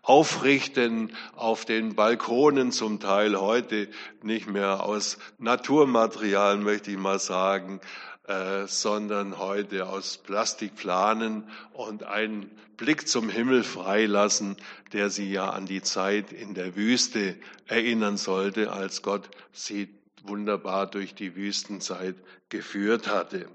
aufrichten, 0.03 1.12
auf 1.37 1.64
den 1.64 1.94
Balkonen 1.94 2.72
zum 2.72 2.98
Teil. 2.98 3.40
Heute 3.40 3.87
nicht 4.22 4.48
mehr 4.48 4.83
aus 4.83 5.18
Naturmaterial, 5.38 6.57
möchte 6.57 6.90
ich 6.90 6.98
mal 6.98 7.20
sagen, 7.20 7.81
äh, 8.29 8.67
sondern 8.67 9.38
heute 9.38 9.88
aus 9.88 10.19
Plastikplanen 10.19 11.49
und 11.73 12.03
einen 12.03 12.51
Blick 12.77 13.09
zum 13.09 13.31
Himmel 13.31 13.64
freilassen, 13.64 14.57
der 14.93 15.09
sie 15.09 15.33
ja 15.33 15.49
an 15.49 15.64
die 15.64 15.81
Zeit 15.81 16.31
in 16.33 16.53
der 16.53 16.77
Wüste 16.77 17.37
erinnern 17.67 18.19
sollte, 18.19 18.71
als 18.71 19.01
Gott 19.01 19.31
sie 19.53 19.88
wunderbar 20.23 20.87
durch 20.87 21.14
die 21.14 21.37
Wüstenzeit 21.37 22.17
geführt 22.51 23.09
hatte. 23.09 23.49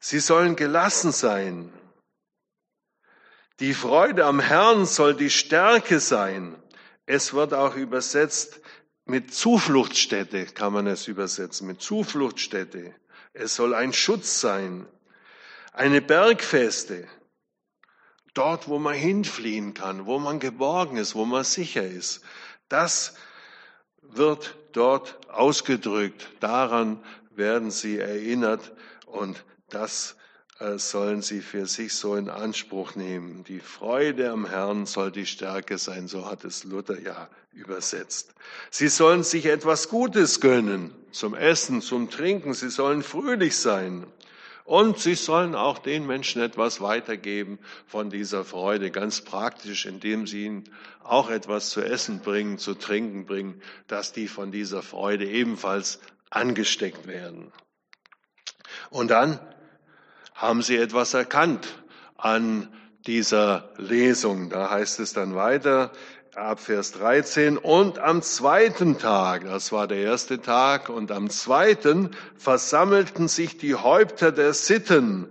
Sie 0.00 0.18
sollen 0.18 0.56
gelassen 0.56 1.12
sein. 1.12 1.72
Die 3.60 3.72
Freude 3.72 4.24
am 4.24 4.40
Herrn 4.40 4.84
soll 4.84 5.14
die 5.14 5.30
Stärke 5.30 6.00
sein. 6.00 6.56
Es 7.06 7.34
wird 7.34 7.54
auch 7.54 7.76
übersetzt 7.76 8.60
mit 9.04 9.32
Zufluchtsstätte, 9.32 10.46
kann 10.46 10.72
man 10.72 10.88
es 10.88 11.06
übersetzen, 11.06 11.68
mit 11.68 11.80
Zufluchtsstätte. 11.80 12.96
Es 13.32 13.54
soll 13.56 13.74
ein 13.74 13.92
Schutz 13.92 14.40
sein, 14.40 14.86
eine 15.72 16.02
Bergfeste, 16.02 17.08
dort, 18.34 18.68
wo 18.68 18.78
man 18.78 18.94
hinfliehen 18.94 19.74
kann, 19.74 20.06
wo 20.06 20.18
man 20.18 20.40
geborgen 20.40 20.96
ist, 20.96 21.14
wo 21.14 21.24
man 21.24 21.44
sicher 21.44 21.86
ist. 21.86 22.22
Das 22.68 23.14
wird 24.00 24.56
dort 24.72 25.18
ausgedrückt. 25.28 26.28
Daran 26.40 27.02
werden 27.30 27.70
sie 27.70 27.98
erinnert 27.98 28.72
und 29.06 29.44
das 29.68 30.16
äh, 30.58 30.78
sollen 30.78 31.22
sie 31.22 31.40
für 31.40 31.66
sich 31.66 31.94
so 31.94 32.14
in 32.14 32.28
Anspruch 32.28 32.94
nehmen. 32.94 33.44
Die 33.44 33.60
Freude 33.60 34.30
am 34.30 34.46
Herrn 34.46 34.86
soll 34.86 35.10
die 35.10 35.26
Stärke 35.26 35.78
sein, 35.78 36.08
so 36.08 36.26
hat 36.26 36.44
es 36.44 36.64
Luther 36.64 37.00
ja 37.00 37.28
übersetzt. 37.52 38.34
Sie 38.70 38.88
sollen 38.88 39.24
sich 39.24 39.46
etwas 39.46 39.88
Gutes 39.88 40.40
gönnen, 40.40 40.94
zum 41.12 41.34
Essen, 41.34 41.80
zum 41.80 42.10
Trinken, 42.10 42.54
sie 42.54 42.70
sollen 42.70 43.02
fröhlich 43.02 43.56
sein. 43.56 44.06
Und 44.64 44.98
sie 44.98 45.14
sollen 45.14 45.54
auch 45.54 45.78
den 45.78 46.06
Menschen 46.06 46.40
etwas 46.40 46.80
weitergeben 46.80 47.58
von 47.86 48.10
dieser 48.10 48.44
Freude, 48.44 48.90
ganz 48.90 49.20
praktisch, 49.20 49.86
indem 49.86 50.26
sie 50.26 50.44
ihnen 50.46 50.64
auch 51.02 51.30
etwas 51.30 51.70
zu 51.70 51.80
essen 51.82 52.20
bringen, 52.20 52.58
zu 52.58 52.74
trinken 52.74 53.26
bringen, 53.26 53.60
dass 53.88 54.12
die 54.12 54.28
von 54.28 54.52
dieser 54.52 54.82
Freude 54.82 55.26
ebenfalls 55.26 56.00
angesteckt 56.30 57.06
werden. 57.06 57.52
Und 58.90 59.10
dann 59.10 59.40
haben 60.34 60.62
sie 60.62 60.76
etwas 60.76 61.12
erkannt 61.14 61.66
an 62.16 62.68
dieser 63.06 63.70
Lesung. 63.78 64.48
Da 64.48 64.70
heißt 64.70 65.00
es 65.00 65.12
dann 65.12 65.34
weiter, 65.34 65.92
ab 66.34 66.60
Vers 66.60 66.92
13, 66.92 67.58
und 67.58 67.98
am 67.98 68.22
zweiten 68.22 68.98
Tag, 68.98 69.44
das 69.44 69.70
war 69.70 69.86
der 69.86 69.98
erste 69.98 70.40
Tag, 70.40 70.88
und 70.88 71.12
am 71.12 71.28
zweiten 71.28 72.10
versammelten 72.36 73.28
sich 73.28 73.58
die 73.58 73.74
Häupter 73.74 74.32
der 74.32 74.54
Sitten, 74.54 75.28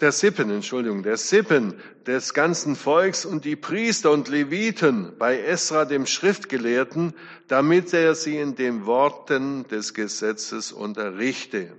der 0.00 0.10
Sippen, 0.10 0.50
Entschuldigung, 0.50 1.02
der 1.02 1.18
Sippen 1.18 1.74
des 2.06 2.32
ganzen 2.32 2.76
Volks 2.76 3.26
und 3.26 3.44
die 3.44 3.56
Priester 3.56 4.10
und 4.10 4.28
Leviten 4.28 5.12
bei 5.18 5.38
Esra, 5.38 5.84
dem 5.84 6.06
Schriftgelehrten, 6.06 7.12
damit 7.48 7.92
er 7.92 8.14
sie 8.14 8.38
in 8.38 8.54
den 8.54 8.86
Worten 8.86 9.68
des 9.68 9.92
Gesetzes 9.92 10.72
unterrichte. 10.72 11.72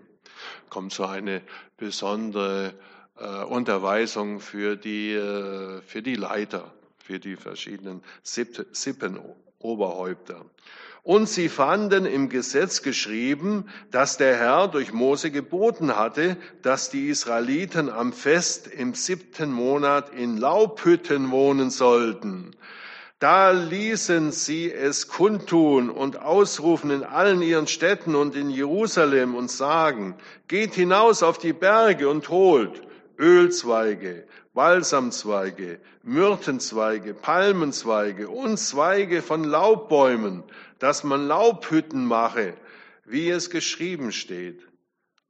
Kommt 0.69 0.93
so 0.93 1.05
eine 1.05 1.41
besondere 1.77 2.75
äh, 3.17 3.43
Unterweisung 3.45 4.41
für 4.41 4.75
die, 4.75 5.13
äh, 5.13 5.82
für 5.82 6.03
die 6.03 6.15
Leiter 6.15 6.71
für 7.10 7.19
die 7.19 7.38
verschiedenen 7.38 8.04
Sippenoberhäupter. 8.22 10.45
Und 11.02 11.28
sie 11.28 11.50
fanden 11.50 12.06
im 12.06 12.30
Gesetz 12.30 12.84
geschrieben, 12.84 13.65
dass 13.89 14.17
der 14.17 14.38
Herr 14.38 14.67
durch 14.67 14.93
Mose 14.93 15.32
geboten 15.32 15.95
hatte, 15.95 16.38
dass 16.62 16.91
die 16.91 17.08
Israeliten 17.08 17.89
am 17.89 18.13
Fest 18.13 18.67
im 18.67 18.93
siebten 18.93 19.52
Monat 19.52 20.13
in 20.13 20.38
Laubhütten 20.38 21.32
wohnen 21.32 21.72
sollten. 21.72 22.52
Da 23.17 23.50
ließen 23.50 24.32
sie 24.32 24.72
es 24.72 25.08
kundtun 25.08 25.89
und 25.89 26.22
ausrufen 26.22 26.91
in 26.91 27.04
allen 27.04 27.41
ihren 27.41 27.65
Städten 27.65 28.13
und 28.13 28.36
in 28.36 28.52
Jerusalem 28.52 29.34
und 29.34 29.50
sagen, 29.50 30.13
geht 30.48 30.76
hinaus 30.76 31.24
auf 31.24 31.39
die 31.39 31.54
Berge 31.54 32.08
und 32.08 32.30
holt 32.30 32.84
Ölzweige, 33.19 34.25
Balsamzweige, 34.53 35.79
Myrtenzweige, 36.03 37.13
Palmenzweige 37.13 38.29
und 38.29 38.58
Zweige 38.58 39.21
von 39.21 39.43
Laubbäumen, 39.43 40.43
dass 40.79 41.03
man 41.03 41.27
Laubhütten 41.27 42.05
mache, 42.05 42.53
wie 43.05 43.29
es 43.29 43.49
geschrieben 43.49 44.13
steht. 44.13 44.65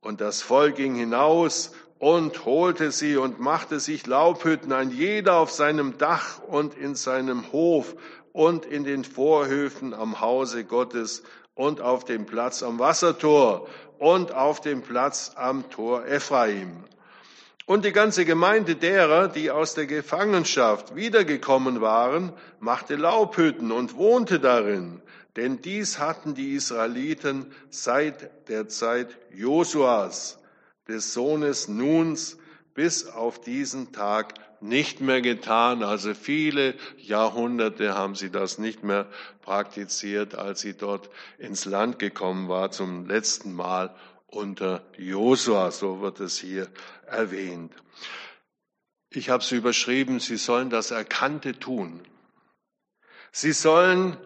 Und 0.02 0.22
das 0.22 0.44
Volk 0.44 0.76
ging 0.76 0.94
hinaus 0.94 1.74
und 1.98 2.46
holte 2.46 2.92
sie 2.92 3.18
und 3.18 3.40
machte 3.40 3.80
sich 3.80 4.06
Laubhütten, 4.06 4.72
ein 4.72 4.92
jeder 4.92 5.38
auf 5.38 5.52
seinem 5.52 5.98
Dach 5.98 6.40
und 6.44 6.76
in 6.76 6.96
seinem 6.96 7.52
Hof 7.52 7.96
und 8.32 8.66
in 8.66 8.84
den 8.84 9.04
Vorhöfen 9.04 9.94
am 9.94 10.22
Hause 10.22 10.64
Gottes 10.64 11.24
und 11.56 11.82
auf 11.82 12.06
dem 12.06 12.26
Platz 12.26 12.64
am 12.64 12.80
Wassertor 12.80 13.68
und 13.98 14.32
auf 14.32 14.62
dem 14.62 14.82
Platz 14.82 15.34
am 15.36 15.70
Tor 15.70 16.06
Ephraim. 16.06 16.86
Und 17.70 17.86
die 17.86 17.92
ganze 17.92 18.26
Gemeinde 18.26 18.76
derer, 18.76 19.28
die 19.28 19.52
aus 19.52 19.76
der 19.76 19.86
Gefangenschaft 19.86 20.96
wiedergekommen 20.96 21.82
waren, 21.82 22.34
machte 22.60 22.96
Laubhütten 22.96 23.72
und 23.72 23.96
wohnte 23.96 24.40
darin. 24.40 25.04
Denn 25.36 25.62
dies 25.62 26.00
hatten 26.00 26.34
die 26.34 26.54
Israeliten 26.54 27.54
seit 27.70 28.50
der 28.50 28.70
Zeit 28.70 29.20
Josuas, 29.32 30.40
des 30.88 31.14
Sohnes 31.14 31.68
Nuns, 31.68 32.40
bis 32.74 33.06
auf 33.06 33.40
diesen 33.40 33.92
Tag 33.92 34.34
nicht 34.62 35.00
mehr 35.00 35.22
getan. 35.22 35.84
Also 35.84 36.16
viele 36.16 36.74
Jahrhunderte 36.98 37.94
haben 37.94 38.16
sie 38.16 38.32
das 38.32 38.58
nicht 38.58 38.84
mehr 38.84 39.06
praktiziert, 39.44 40.34
als 40.34 40.62
sie 40.62 40.74
dort 40.74 41.12
ins 41.38 41.66
Land 41.66 42.00
gekommen 42.00 42.50
war 42.50 42.72
zum 42.72 43.06
letzten 43.06 43.54
Mal 43.54 43.94
unter 44.32 44.84
Josua, 44.98 45.72
so 45.72 46.02
wird 46.02 46.20
es 46.20 46.38
hier 46.40 46.68
erwähnt. 47.08 47.74
Ich 49.12 49.30
habe 49.30 49.44
es 49.44 49.52
überschrieben, 49.52 50.20
Sie 50.20 50.38
sollen 50.38 50.70
das 50.70 50.92
Erkannte 50.92 51.58
tun. 51.58 52.02
Sie 53.32 53.52
sollen 53.54 54.18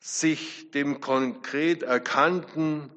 sich 0.00 0.70
dem 0.72 1.00
konkret 1.00 1.82
Erkannten 1.82 2.90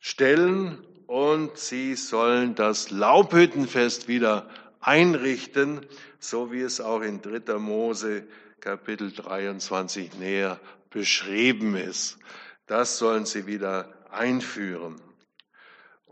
stellen 0.00 0.84
und 1.06 1.56
sie 1.58 1.94
sollen 1.94 2.54
das 2.56 2.90
Laubhüttenfest 2.90 4.08
wieder 4.08 4.48
einrichten, 4.80 5.86
so 6.18 6.50
wie 6.50 6.60
es 6.60 6.80
auch 6.80 7.02
in 7.02 7.22
3. 7.22 7.58
Mose 7.58 8.26
Kapitel 8.60 9.12
23 9.12 10.14
näher 10.18 10.58
beschrieben 10.90 11.76
ist. 11.76 12.18
Das 12.66 12.98
sollen 12.98 13.26
sie 13.26 13.46
wieder 13.46 13.94
einführen. 14.10 15.00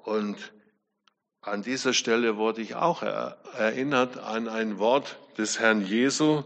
Und 0.05 0.53
an 1.41 1.63
dieser 1.63 1.93
Stelle 1.93 2.37
wurde 2.37 2.61
ich 2.61 2.75
auch 2.75 3.03
erinnert 3.03 4.19
an 4.19 4.49
ein 4.49 4.79
Wort 4.79 5.19
des 5.39 5.59
Herrn 5.59 5.85
Jesu 5.85 6.43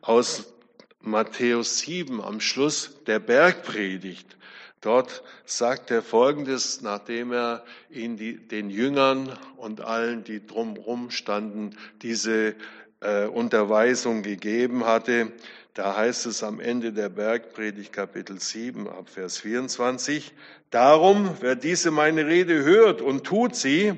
aus 0.00 0.52
Matthäus 1.00 1.78
7 1.78 2.20
am 2.20 2.40
Schluss 2.40 3.02
der 3.06 3.18
Bergpredigt. 3.18 4.36
Dort 4.80 5.22
sagt 5.44 5.90
er 5.90 6.02
Folgendes, 6.02 6.80
nachdem 6.80 7.32
er 7.32 7.64
ihn 7.90 8.16
die, 8.16 8.36
den 8.36 8.70
Jüngern 8.70 9.38
und 9.56 9.82
allen, 9.82 10.24
die 10.24 10.46
drumherum 10.46 11.10
standen, 11.10 11.76
diese 12.00 12.54
äh, 13.00 13.26
Unterweisung 13.26 14.22
gegeben 14.22 14.86
hatte. 14.86 15.32
Da 15.74 15.96
heißt 15.96 16.26
es 16.26 16.42
am 16.42 16.58
Ende 16.58 16.92
der 16.92 17.08
Bergpredigt 17.08 17.92
Kapitel 17.92 18.40
7 18.40 18.88
ab 18.88 19.08
Vers 19.08 19.38
24, 19.38 20.32
Darum, 20.70 21.36
wer 21.40 21.54
diese 21.54 21.92
meine 21.92 22.26
Rede 22.26 22.64
hört 22.64 23.00
und 23.00 23.24
tut 23.24 23.54
sie, 23.54 23.94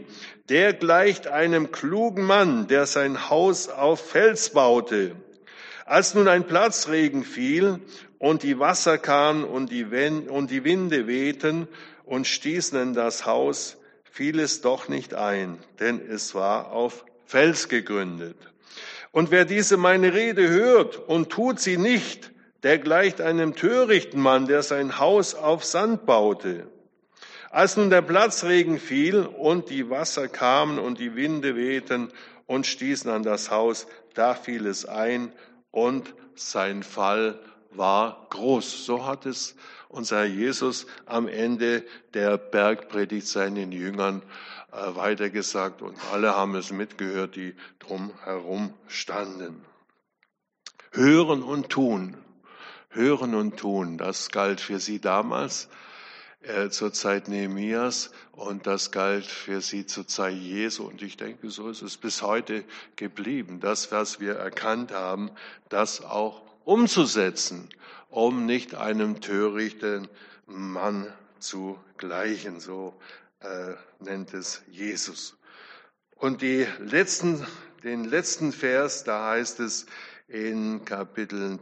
der 0.50 0.74
gleicht 0.74 1.28
einem 1.28 1.72
klugen 1.72 2.24
Mann, 2.24 2.68
der 2.68 2.84
sein 2.84 3.30
Haus 3.30 3.70
auf 3.70 4.06
Fels 4.10 4.50
baute. 4.50 5.16
Als 5.86 6.14
nun 6.14 6.28
ein 6.28 6.46
Platzregen 6.46 7.24
fiel 7.24 7.80
und 8.18 8.42
die 8.42 8.58
Wasser 8.58 8.98
kamen 8.98 9.42
und 9.42 9.72
und 9.72 10.50
die 10.50 10.64
Winde 10.64 11.06
wehten 11.06 11.68
und 12.04 12.26
stießen 12.26 12.78
in 12.80 12.92
das 12.92 13.24
Haus, 13.24 13.78
fiel 14.04 14.40
es 14.40 14.60
doch 14.60 14.88
nicht 14.88 15.14
ein, 15.14 15.58
denn 15.80 16.02
es 16.06 16.34
war 16.34 16.70
auf 16.70 17.06
Fels 17.24 17.70
gegründet. 17.70 18.51
Und 19.12 19.30
wer 19.30 19.44
diese 19.44 19.76
meine 19.76 20.14
Rede 20.14 20.48
hört 20.48 20.96
und 20.96 21.30
tut 21.30 21.60
sie 21.60 21.76
nicht, 21.76 22.32
der 22.62 22.78
gleicht 22.78 23.20
einem 23.20 23.54
törichten 23.54 24.20
Mann, 24.20 24.46
der 24.46 24.62
sein 24.62 24.98
Haus 24.98 25.34
auf 25.34 25.64
Sand 25.64 26.06
baute. 26.06 26.66
Als 27.50 27.76
nun 27.76 27.90
der 27.90 28.00
Platzregen 28.00 28.78
fiel 28.78 29.20
und 29.20 29.68
die 29.68 29.90
Wasser 29.90 30.28
kamen 30.28 30.78
und 30.78 30.98
die 30.98 31.14
Winde 31.14 31.54
wehten 31.54 32.08
und 32.46 32.66
stießen 32.66 33.10
an 33.10 33.22
das 33.22 33.50
Haus, 33.50 33.86
da 34.14 34.34
fiel 34.34 34.66
es 34.66 34.86
ein 34.86 35.32
und 35.70 36.14
sein 36.34 36.82
Fall 36.82 37.38
war 37.70 38.26
groß. 38.30 38.86
So 38.86 39.06
hat 39.06 39.26
es 39.26 39.54
unser 39.88 40.24
Jesus 40.24 40.86
am 41.04 41.28
Ende 41.28 41.84
der 42.14 42.38
Bergpredigt 42.38 43.26
seinen 43.26 43.72
Jüngern 43.72 44.22
weitergesagt 44.72 45.82
und 45.82 45.96
alle 46.12 46.34
haben 46.34 46.54
es 46.54 46.72
mitgehört, 46.72 47.36
die 47.36 47.54
drumherum 47.78 48.74
standen. 48.88 49.64
Hören 50.90 51.42
und 51.42 51.68
tun, 51.68 52.16
hören 52.90 53.34
und 53.34 53.58
tun, 53.58 53.98
das 53.98 54.30
galt 54.30 54.60
für 54.60 54.80
sie 54.80 55.00
damals. 55.00 55.68
äh, 56.42 56.70
zur 56.70 56.92
Zeit 56.92 57.28
Nehemias 57.28 58.10
und 58.32 58.66
das 58.66 58.90
galt 58.90 59.26
für 59.26 59.60
sie 59.60 59.86
zur 59.86 60.06
Zeit 60.06 60.34
Jesu. 60.34 60.84
Und 60.84 61.02
ich 61.02 61.16
denke, 61.16 61.50
so 61.50 61.68
ist 61.68 61.82
es 61.82 61.96
bis 61.96 62.22
heute 62.22 62.64
geblieben, 62.96 63.60
das, 63.60 63.92
was 63.92 64.20
wir 64.20 64.34
erkannt 64.34 64.92
haben, 64.92 65.30
das 65.68 66.02
auch 66.02 66.42
umzusetzen, 66.64 67.68
um 68.10 68.46
nicht 68.46 68.74
einem 68.74 69.20
törichten 69.20 70.08
Mann 70.46 71.12
zu 71.38 71.78
gleichen, 71.96 72.60
so 72.60 72.94
äh, 73.44 73.74
nennt 74.04 74.34
es 74.34 74.62
Jesus. 74.70 75.36
Und 76.16 76.42
die 76.42 76.66
letzten, 76.78 77.46
den 77.82 78.04
letzten 78.04 78.52
Vers, 78.52 79.04
da 79.04 79.30
heißt 79.30 79.60
es 79.60 79.86
in 80.28 80.84
Kapitel 80.84 81.58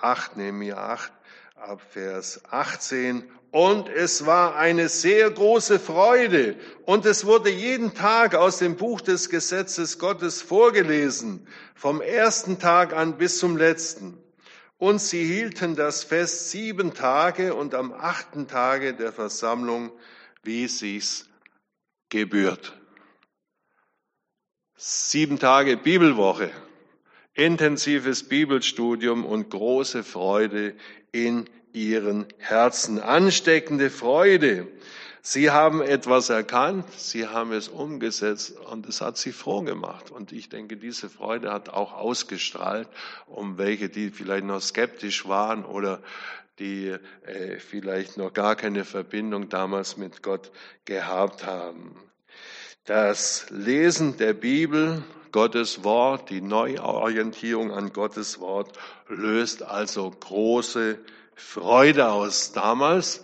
8, 0.00 0.36
Nehemiah 0.36 0.94
8, 0.94 1.12
ab 1.56 1.82
Vers 1.90 2.40
18, 2.50 3.28
und 3.50 3.88
es 3.88 4.26
war 4.26 4.56
eine 4.56 4.88
sehr 4.88 5.30
große 5.30 5.78
Freude. 5.78 6.56
Und 6.84 7.06
es 7.06 7.24
wurde 7.24 7.50
jeden 7.50 7.94
Tag 7.94 8.34
aus 8.34 8.58
dem 8.58 8.76
Buch 8.76 9.00
des 9.00 9.30
Gesetzes 9.30 9.98
Gottes 9.98 10.42
vorgelesen, 10.42 11.46
vom 11.74 12.02
ersten 12.02 12.58
Tag 12.58 12.92
an 12.92 13.16
bis 13.16 13.38
zum 13.38 13.56
letzten. 13.56 14.18
Und 14.76 15.00
sie 15.00 15.24
hielten 15.24 15.76
das 15.76 16.04
Fest 16.04 16.50
sieben 16.50 16.92
Tage 16.94 17.54
und 17.54 17.74
am 17.74 17.92
achten 17.92 18.46
Tage 18.46 18.94
der 18.94 19.12
Versammlung, 19.12 19.90
wie 20.48 20.66
sie's 20.66 21.28
gebührt. 22.08 22.72
Sieben 24.76 25.38
Tage 25.38 25.76
Bibelwoche, 25.76 26.50
intensives 27.34 28.26
Bibelstudium 28.26 29.26
und 29.26 29.50
große 29.50 30.02
Freude 30.02 30.74
in 31.12 31.50
ihren 31.74 32.26
Herzen. 32.38 32.98
Ansteckende 32.98 33.90
Freude. 33.90 34.66
Sie 35.22 35.50
haben 35.50 35.82
etwas 35.82 36.30
erkannt, 36.30 36.90
sie 36.92 37.26
haben 37.26 37.52
es 37.52 37.68
umgesetzt 37.68 38.56
und 38.56 38.88
es 38.88 39.00
hat 39.00 39.18
sie 39.18 39.32
froh 39.32 39.62
gemacht. 39.62 40.10
Und 40.10 40.32
ich 40.32 40.48
denke, 40.48 40.76
diese 40.76 41.10
Freude 41.10 41.52
hat 41.52 41.68
auch 41.68 41.92
ausgestrahlt, 41.92 42.88
um 43.26 43.58
welche, 43.58 43.88
die 43.88 44.10
vielleicht 44.10 44.44
noch 44.44 44.60
skeptisch 44.60 45.26
waren 45.26 45.64
oder 45.64 46.00
die 46.58 46.96
äh, 47.24 47.58
vielleicht 47.58 48.16
noch 48.16 48.32
gar 48.32 48.56
keine 48.56 48.84
Verbindung 48.84 49.48
damals 49.48 49.96
mit 49.96 50.22
Gott 50.22 50.50
gehabt 50.84 51.46
haben. 51.46 51.96
Das 52.84 53.46
Lesen 53.50 54.16
der 54.16 54.32
Bibel, 54.32 55.02
Gottes 55.30 55.84
Wort, 55.84 56.30
die 56.30 56.40
Neuorientierung 56.40 57.70
an 57.70 57.92
Gottes 57.92 58.40
Wort 58.40 58.78
löst 59.08 59.62
also 59.62 60.10
große 60.10 60.98
Freude 61.34 62.10
aus 62.10 62.52
damals 62.52 63.22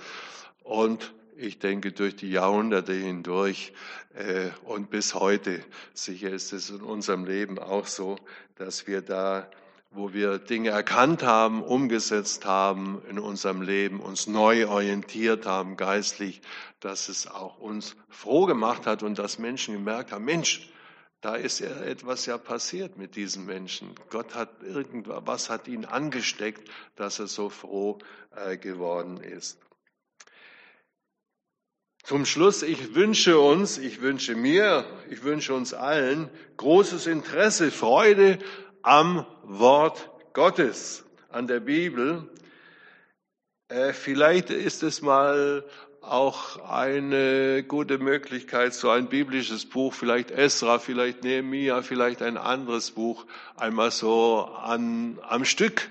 und 0.63 1.13
ich 1.37 1.59
denke 1.59 1.93
durch 1.93 2.17
die 2.17 2.31
Jahrhunderte 2.31 2.93
hindurch 2.93 3.73
äh, 4.15 4.51
und 4.65 4.91
bis 4.91 5.15
heute, 5.15 5.61
sicher 5.93 6.31
ist 6.31 6.53
es 6.53 6.71
in 6.71 6.83
unserem 6.83 7.25
Leben 7.25 7.59
auch 7.59 7.87
so, 7.87 8.17
dass 8.57 8.87
wir 8.87 9.03
da, 9.03 9.51
wo 9.91 10.13
wir 10.13 10.39
Dinge 10.39 10.71
erkannt 10.71 11.23
haben, 11.23 11.63
umgesetzt 11.63 12.45
haben 12.45 13.03
in 13.09 13.19
unserem 13.19 13.63
Leben, 13.63 14.01
uns 14.01 14.27
neu 14.27 14.69
orientiert 14.69 15.47
haben 15.47 15.77
geistlich, 15.77 16.41
dass 16.81 17.09
es 17.09 17.27
auch 17.27 17.59
uns 17.59 17.97
froh 18.09 18.47
gemacht 18.47 18.87
hat 18.87 19.03
und 19.03 19.19
dass 19.19 19.39
Menschen 19.39 19.75
gemerkt 19.75 20.13
haben, 20.13 20.25
Mensch, 20.25 20.71
da 21.21 21.37
ist 21.37 21.61
ja 21.61 21.71
etwas 21.81 22.27
ja 22.27 22.37
passiert 22.37 22.99
mit 22.99 23.17
diesem 23.17 23.47
Menschen. 23.47 23.95
Gott 24.11 24.35
hat 24.35 24.63
irgendwas 24.63 25.49
hat 25.49 25.69
ihn 25.69 25.87
angesteckt, 25.87 26.69
dass 26.97 27.19
er 27.19 27.29
so 27.29 27.49
froh 27.49 27.99
äh, 28.37 28.59
geworden 28.59 29.17
ist. 29.17 29.59
Zum 32.05 32.27
Schluss, 32.27 32.63
ich 32.63 32.95
wünsche 32.95 33.39
uns, 33.39 33.79
ich 33.79 34.03
wünsche 34.03 34.35
mir, 34.35 34.85
ich 35.09 35.25
wünsche 35.25 35.55
uns 35.55 35.73
allen 35.73 36.29
großes 36.59 37.07
Interesse, 37.07 37.71
Freude 37.71 38.39
am 38.83 39.25
Wort 39.43 40.11
Gottes, 40.35 41.07
an 41.31 41.47
der 41.47 41.61
Bibel. 41.61 42.29
Äh, 43.69 43.95
vielleicht 43.95 44.51
ist 44.51 44.83
es 44.83 45.01
mal 45.01 45.65
auch 46.03 46.59
eine 46.71 47.65
gute 47.67 47.97
Möglichkeit, 47.97 48.75
so 48.75 48.91
ein 48.91 49.09
biblisches 49.09 49.65
Buch, 49.65 49.95
vielleicht 49.95 50.31
Esra, 50.31 50.81
vielleicht 50.81 51.25
Nehemiah, 51.25 51.81
vielleicht 51.81 52.21
ein 52.21 52.37
anderes 52.37 52.91
Buch, 52.91 53.25
einmal 53.57 53.91
so 53.91 54.45
an, 54.45 55.19
am 55.23 55.47
Stück 55.47 55.89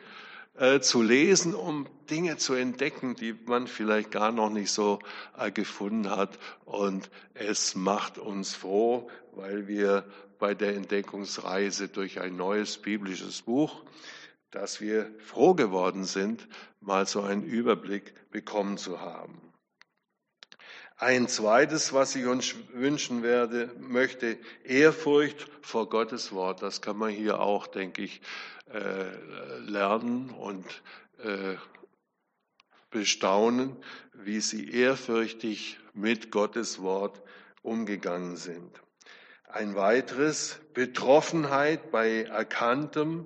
äh, 0.55 0.79
zu 0.79 1.01
lesen, 1.01 1.55
um 1.55 1.87
Dinge 2.09 2.37
zu 2.37 2.53
entdecken, 2.53 3.15
die 3.15 3.33
man 3.33 3.67
vielleicht 3.67 4.11
gar 4.11 4.31
noch 4.31 4.49
nicht 4.49 4.71
so 4.71 4.99
äh, 5.37 5.51
gefunden 5.51 6.09
hat. 6.09 6.37
Und 6.65 7.09
es 7.33 7.75
macht 7.75 8.17
uns 8.17 8.53
froh, 8.53 9.09
weil 9.31 9.67
wir 9.67 10.05
bei 10.39 10.53
der 10.53 10.75
Entdeckungsreise 10.75 11.87
durch 11.87 12.19
ein 12.19 12.35
neues 12.35 12.77
biblisches 12.77 13.41
Buch, 13.43 13.83
dass 14.51 14.81
wir 14.81 15.09
froh 15.19 15.55
geworden 15.55 16.03
sind, 16.03 16.47
mal 16.81 17.07
so 17.07 17.21
einen 17.21 17.43
Überblick 17.43 18.13
bekommen 18.29 18.77
zu 18.77 18.99
haben. 19.01 19.41
Ein 20.97 21.27
zweites, 21.27 21.91
was 21.91 22.15
ich 22.15 22.27
uns 22.27 22.55
wünschen 22.71 23.23
werde, 23.23 23.71
möchte, 23.79 24.37
Ehrfurcht 24.63 25.47
vor 25.61 25.89
Gottes 25.89 26.31
Wort. 26.31 26.61
Das 26.61 26.81
kann 26.81 26.97
man 26.97 27.09
hier 27.09 27.39
auch, 27.39 27.65
denke 27.65 28.03
ich, 28.03 28.21
lernen 29.65 30.29
und 30.29 30.65
äh, 31.19 31.55
bestaunen, 32.89 33.75
wie 34.13 34.39
sie 34.39 34.69
ehrfürchtig 34.69 35.79
mit 35.93 36.31
Gottes 36.31 36.81
Wort 36.81 37.21
umgegangen 37.61 38.37
sind. 38.37 38.81
Ein 39.47 39.75
weiteres, 39.75 40.59
Betroffenheit 40.73 41.91
bei 41.91 42.23
Erkanntem, 42.23 43.25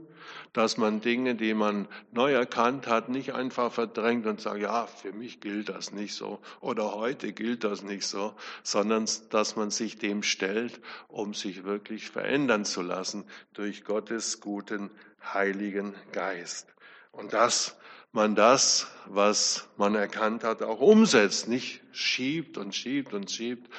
dass 0.58 0.78
man 0.78 1.02
Dinge, 1.02 1.36
die 1.36 1.54
man 1.54 1.88
neu 2.12 2.34
erkannt 2.34 2.88
hat, 2.88 3.10
nicht 3.10 3.34
einfach 3.34 3.72
verdrängt 3.72 4.26
und 4.26 4.42
sagt, 4.42 4.60
ja, 4.60 4.88
für 4.88 5.14
mich 5.14 5.40
gilt 5.40 5.70
das 5.70 5.92
nicht 5.92 6.16
so 6.16 6.40
oder 6.62 6.96
heute 6.96 7.32
gilt 7.32 7.64
das 7.64 7.84
nicht 7.84 8.08
so, 8.08 8.34
sondern 8.64 9.06
dass 9.30 9.56
man 9.56 9.70
sich 9.70 10.00
dem 10.00 10.24
stellt, 10.24 10.82
um 11.10 11.36
sich 11.36 11.64
wirklich 11.64 12.10
verändern 12.10 12.66
zu 12.66 12.82
lassen 12.82 13.24
durch 13.54 13.84
Gottes 13.84 14.42
guten 14.42 14.90
Heiligen 15.34 15.94
Geist. 16.12 16.68
Und 17.12 17.34
dass 17.34 17.78
man 18.12 18.34
das, 18.34 18.88
was 19.06 19.68
man 19.78 19.94
erkannt 19.94 20.44
hat, 20.44 20.64
auch 20.64 20.80
umsetzt, 20.80 21.48
nicht 21.48 21.82
schiebt 21.92 22.58
und 22.58 22.74
schiebt 22.74 23.14
und 23.14 23.30
schiebt, 23.30 23.72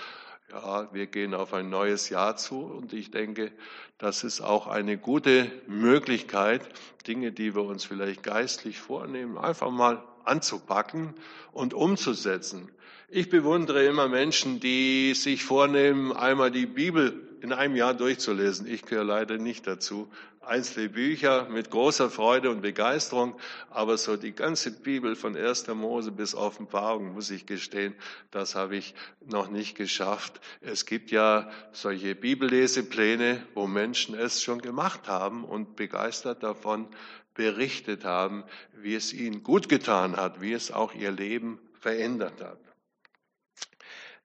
ja, 0.50 0.88
wir 0.92 1.06
gehen 1.06 1.34
auf 1.34 1.52
ein 1.52 1.68
neues 1.68 2.08
Jahr 2.08 2.36
zu 2.36 2.60
und 2.60 2.92
ich 2.92 3.10
denke, 3.10 3.52
das 3.98 4.24
ist 4.24 4.40
auch 4.40 4.66
eine 4.66 4.96
gute 4.96 5.50
Möglichkeit, 5.66 6.62
Dinge, 7.06 7.32
die 7.32 7.54
wir 7.54 7.62
uns 7.64 7.84
vielleicht 7.84 8.22
geistlich 8.22 8.78
vornehmen, 8.78 9.36
einfach 9.36 9.70
mal 9.70 10.02
anzupacken 10.24 11.14
und 11.52 11.74
umzusetzen. 11.74 12.70
Ich 13.08 13.30
bewundere 13.30 13.84
immer 13.84 14.08
Menschen, 14.08 14.60
die 14.60 15.14
sich 15.14 15.44
vornehmen, 15.44 16.12
einmal 16.12 16.50
die 16.50 16.66
Bibel 16.66 17.27
in 17.40 17.52
einem 17.52 17.76
Jahr 17.76 17.94
durchzulesen. 17.94 18.66
Ich 18.66 18.82
gehöre 18.82 19.04
leider 19.04 19.38
nicht 19.38 19.66
dazu. 19.66 20.10
Einzelne 20.40 20.88
Bücher 20.88 21.48
mit 21.50 21.70
großer 21.70 22.10
Freude 22.10 22.50
und 22.50 22.62
Begeisterung, 22.62 23.38
aber 23.70 23.98
so 23.98 24.16
die 24.16 24.32
ganze 24.32 24.70
Bibel 24.70 25.14
von 25.14 25.36
1. 25.36 25.66
Mose 25.68 26.10
bis 26.10 26.34
Offenbarung, 26.34 27.12
muss 27.12 27.30
ich 27.30 27.44
gestehen, 27.44 27.94
das 28.30 28.54
habe 28.54 28.76
ich 28.76 28.94
noch 29.26 29.50
nicht 29.50 29.76
geschafft. 29.76 30.40
Es 30.62 30.86
gibt 30.86 31.10
ja 31.10 31.50
solche 31.72 32.14
Bibellesepläne, 32.14 33.46
wo 33.54 33.66
Menschen 33.66 34.14
es 34.14 34.42
schon 34.42 34.62
gemacht 34.62 35.06
haben 35.06 35.44
und 35.44 35.76
begeistert 35.76 36.42
davon 36.42 36.88
berichtet 37.34 38.04
haben, 38.04 38.44
wie 38.74 38.94
es 38.94 39.12
ihnen 39.12 39.42
gut 39.42 39.68
getan 39.68 40.16
hat, 40.16 40.40
wie 40.40 40.52
es 40.52 40.72
auch 40.72 40.94
ihr 40.94 41.12
Leben 41.12 41.58
verändert 41.78 42.40
hat 42.40 42.58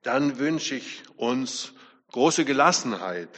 dann 0.04 0.38
wünsche 0.38 0.76
ich 0.76 1.02
uns 1.16 1.72
große 2.14 2.44
Gelassenheit, 2.44 3.28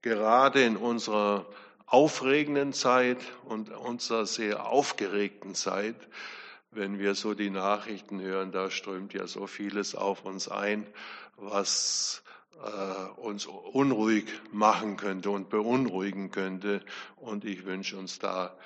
gerade 0.00 0.62
in 0.62 0.78
unserer 0.78 1.44
aufregenden 1.84 2.72
Zeit 2.72 3.18
und 3.44 3.68
unserer 3.68 4.24
sehr 4.24 4.64
aufgeregten 4.64 5.54
Zeit, 5.54 5.96
wenn 6.70 6.98
wir 6.98 7.14
so 7.14 7.34
die 7.34 7.50
Nachrichten 7.50 8.22
hören, 8.22 8.50
da 8.50 8.70
strömt 8.70 9.12
ja 9.12 9.26
so 9.26 9.46
vieles 9.46 9.94
auf 9.94 10.24
uns 10.24 10.48
ein, 10.48 10.86
was 11.36 12.22
äh, 12.64 13.20
uns 13.20 13.44
unruhig 13.44 14.24
machen 14.50 14.96
könnte 14.96 15.28
und 15.28 15.50
beunruhigen 15.50 16.30
könnte. 16.30 16.80
Und 17.16 17.44
ich 17.44 17.66
wünsche 17.66 17.98
uns 17.98 18.18
da 18.18 18.56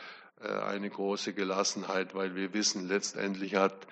äh, 0.40 0.46
eine 0.46 0.88
große 0.88 1.32
Gelassenheit, 1.34 2.14
weil 2.14 2.36
wir 2.36 2.54
wissen, 2.54 2.86
letztendlich 2.86 3.56
hat 3.56 3.88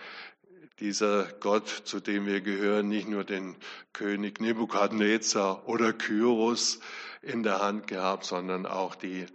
dieser 0.81 1.25
Gott, 1.41 1.69
zu 1.69 2.01
dem 2.01 2.27
wir 2.27 2.41
gehören, 2.41 2.89
nicht 2.89 3.09
nur 3.09 3.25
den 3.25 3.57
König 3.93 4.41
Nebukadnezar 4.41 5.69
oder 5.69 5.93
Kyros 5.93 6.81
in 7.23 7.43
der 7.43 7.61
Hand 7.61 7.87
gehabt, 7.87 8.25
sondern 8.25 8.67
auch 8.67 8.95
die 8.95 9.27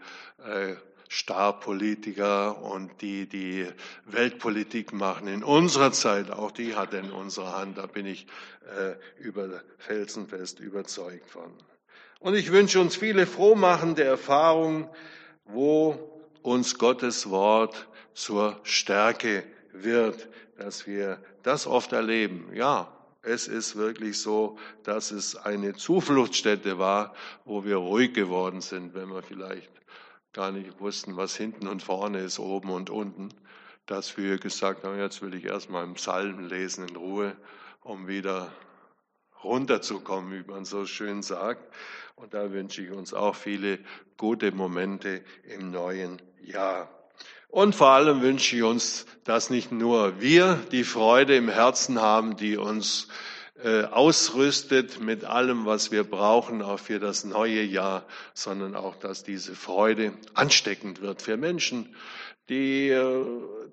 äh, 0.44 0.76
Starpolitiker 1.10 2.62
und 2.62 3.02
die, 3.02 3.28
die 3.28 3.66
Weltpolitik 4.06 4.92
machen 4.92 5.28
in 5.28 5.44
unserer 5.44 5.94
Zeit, 5.94 6.32
auch 6.32 6.52
die 6.52 6.76
hat 6.76 6.94
er 6.94 7.00
in 7.00 7.12
unserer 7.12 7.58
Hand. 7.58 7.78
Da 7.78 7.86
bin 7.86 8.06
ich 8.06 8.28
äh, 8.78 8.96
über 9.22 9.62
felsenfest 9.78 10.60
überzeugt 10.60 11.30
von. 11.30 11.54
Und 12.20 12.36
ich 12.36 12.52
wünsche 12.52 12.80
uns 12.80 12.96
viele 12.96 13.26
frohmachende 13.26 14.04
Erfahrungen, 14.04 14.90
wo 15.46 15.98
uns 16.42 16.78
Gottes 16.78 17.30
Wort 17.30 17.88
zur 18.14 18.60
Stärke 18.64 19.44
wird, 19.84 20.28
dass 20.58 20.88
wir 20.88 21.22
das 21.44 21.68
oft 21.68 21.94
erleben. 21.94 22.50
Ja, 22.54 22.92
es 23.22 23.48
ist 23.48 23.76
wirklich 23.76 24.20
so, 24.20 24.58
dass 24.84 25.12
es 25.12 25.36
eine 25.36 25.74
Zufluchtsstätte 25.74 26.80
war, 26.80 27.14
wo 27.46 27.66
wir 27.66 27.78
ruhig 27.78 28.14
geworden 28.14 28.62
sind, 28.62 28.94
wenn 28.94 29.10
wir 29.10 29.22
vielleicht 29.22 29.72
gar 30.34 30.52
nicht 30.52 30.80
wussten, 30.80 31.18
was 31.18 31.36
hinten 31.36 31.68
und 31.68 31.84
vorne 31.84 32.20
ist, 32.20 32.40
oben 32.40 32.70
und 32.70 32.90
unten, 32.90 33.30
dass 33.86 34.18
wir 34.18 34.38
gesagt 34.38 34.84
haben, 34.84 35.00
jetzt 35.00 35.22
will 35.22 35.34
ich 35.34 35.46
erstmal 35.46 35.84
im 35.84 35.96
Psalm 35.96 36.48
lesen 36.48 36.88
in 36.88 36.96
Ruhe, 36.96 37.36
um 37.82 38.08
wieder 38.08 38.52
runterzukommen, 39.44 40.32
wie 40.32 40.50
man 40.50 40.66
so 40.66 40.86
schön 40.86 41.24
sagt. 41.24 41.74
Und 42.16 42.34
da 42.34 42.52
wünsche 42.52 42.82
ich 42.82 42.92
uns 42.92 43.14
auch 43.14 43.36
viele 43.36 43.80
gute 44.18 44.52
Momente 44.52 45.24
im 45.44 45.72
neuen 45.72 46.22
Jahr. 46.42 46.90
Und 47.50 47.76
vor 47.76 47.90
allem 47.90 48.22
wünsche 48.22 48.56
ich 48.56 48.64
uns, 48.64 49.06
dass 49.24 49.50
nicht 49.50 49.72
nur 49.72 50.22
wir 50.22 50.60
die 50.72 50.84
Freude 50.84 51.36
im 51.36 51.50
Herzen 51.50 52.02
haben, 52.02 52.36
die 52.36 52.58
uns 52.58 53.08
äh, 53.64 53.84
ausrüstet 53.86 55.00
mit 55.00 55.24
allem, 55.24 55.66
was 55.66 55.92
wir 55.92 56.04
brauchen, 56.04 56.62
auch 56.62 56.80
für 56.80 57.00
das 57.00 57.24
neue 57.24 57.64
Jahr, 57.64 58.06
sondern 58.34 58.76
auch, 58.76 58.96
dass 58.96 59.24
diese 59.24 59.56
Freude 59.56 60.14
ansteckend 60.34 61.02
wird 61.02 61.22
für 61.22 61.38
Menschen, 61.38 61.96
die 62.50 62.90
äh, 62.90 63.26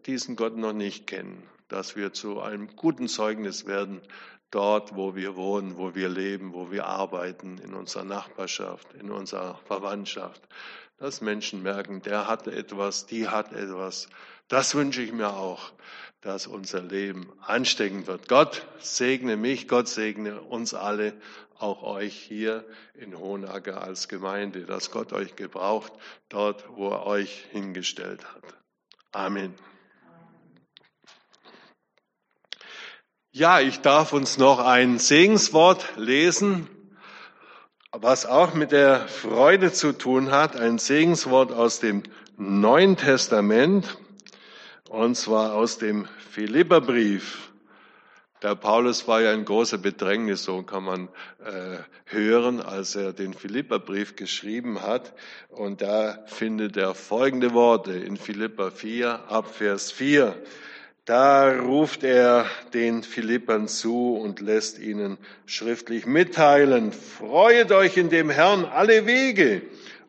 diesen 0.06 0.36
Gott 0.36 0.56
noch 0.56 0.72
nicht 0.72 1.06
kennen, 1.06 1.42
dass 1.68 1.96
wir 1.96 2.12
zu 2.12 2.40
einem 2.40 2.74
guten 2.76 3.08
Zeugnis 3.08 3.66
werden, 3.66 4.00
dort, 4.50 4.94
wo 4.94 5.16
wir 5.16 5.36
wohnen, 5.36 5.76
wo 5.76 5.94
wir 5.94 6.08
leben, 6.08 6.54
wo 6.54 6.70
wir 6.70 6.86
arbeiten, 6.86 7.58
in 7.58 7.74
unserer 7.74 8.04
Nachbarschaft, 8.04 8.94
in 8.94 9.10
unserer 9.10 9.58
Verwandtschaft, 9.66 10.40
dass 10.96 11.20
Menschen 11.20 11.62
merken, 11.62 12.02
der 12.02 12.26
hat 12.28 12.46
etwas, 12.46 13.06
die 13.06 13.28
hat 13.28 13.52
etwas. 13.52 14.08
Das 14.48 14.74
wünsche 14.74 15.02
ich 15.02 15.12
mir 15.12 15.34
auch, 15.34 15.72
dass 16.20 16.46
unser 16.46 16.80
Leben 16.80 17.32
ansteckend 17.40 18.06
wird. 18.06 18.28
Gott 18.28 18.66
segne 18.78 19.36
mich, 19.36 19.68
Gott 19.68 19.88
segne 19.88 20.40
uns 20.40 20.74
alle, 20.74 21.14
auch 21.58 21.82
euch 21.82 22.14
hier 22.14 22.64
in 22.94 23.16
Hohenacker 23.16 23.82
als 23.82 24.08
Gemeinde, 24.08 24.64
dass 24.64 24.90
Gott 24.90 25.12
euch 25.12 25.36
gebraucht, 25.36 25.92
dort, 26.28 26.64
wo 26.76 26.90
er 26.90 27.06
euch 27.06 27.44
hingestellt 27.50 28.24
hat. 28.34 28.42
Amen. 29.12 29.54
Ja, 33.30 33.60
ich 33.60 33.80
darf 33.80 34.12
uns 34.12 34.38
noch 34.38 34.60
ein 34.60 34.98
Segenswort 34.98 35.96
lesen, 35.96 36.68
was 38.00 38.26
auch 38.26 38.54
mit 38.54 38.72
der 38.72 39.06
Freude 39.06 39.72
zu 39.72 39.92
tun 39.92 40.32
hat. 40.32 40.56
Ein 40.56 40.78
Segenswort 40.78 41.52
aus 41.52 41.78
dem 41.78 42.02
Neuen 42.36 42.96
Testament 42.96 43.96
und 44.88 45.16
zwar 45.16 45.54
aus 45.54 45.78
dem 45.78 46.08
Philipperbrief. 46.30 47.50
Der 48.42 48.56
Paulus 48.56 49.06
war 49.08 49.22
ja 49.22 49.32
in 49.32 49.44
großer 49.44 49.78
Bedrängnis, 49.78 50.42
so 50.42 50.62
kann 50.62 50.84
man 50.84 51.08
äh, 51.44 51.78
hören, 52.04 52.60
als 52.60 52.94
er 52.94 53.12
den 53.12 53.32
Philipperbrief 53.32 54.16
geschrieben 54.16 54.82
hat. 54.82 55.14
Und 55.48 55.80
da 55.80 56.18
findet 56.26 56.76
er 56.76 56.94
folgende 56.94 57.54
Worte 57.54 57.92
in 57.92 58.16
Philipper 58.16 58.70
4, 58.70 59.30
ab 59.30 59.46
Vers 59.54 59.92
4. 59.92 60.36
Da 61.04 61.60
ruft 61.60 62.02
er 62.02 62.46
den 62.72 63.02
Philippern 63.02 63.68
zu 63.68 64.16
und 64.16 64.40
lässt 64.40 64.78
ihnen 64.78 65.18
schriftlich 65.44 66.06
mitteilen, 66.06 66.92
freuet 66.92 67.72
euch 67.72 67.98
in 67.98 68.08
dem 68.08 68.30
Herrn 68.30 68.64
alle 68.64 69.04
Wege. 69.04 69.60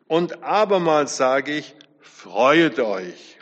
Und 0.06 0.42
abermals 0.42 1.18
sage 1.18 1.58
ich, 1.58 1.74
freuet 2.00 2.80
euch. 2.80 3.36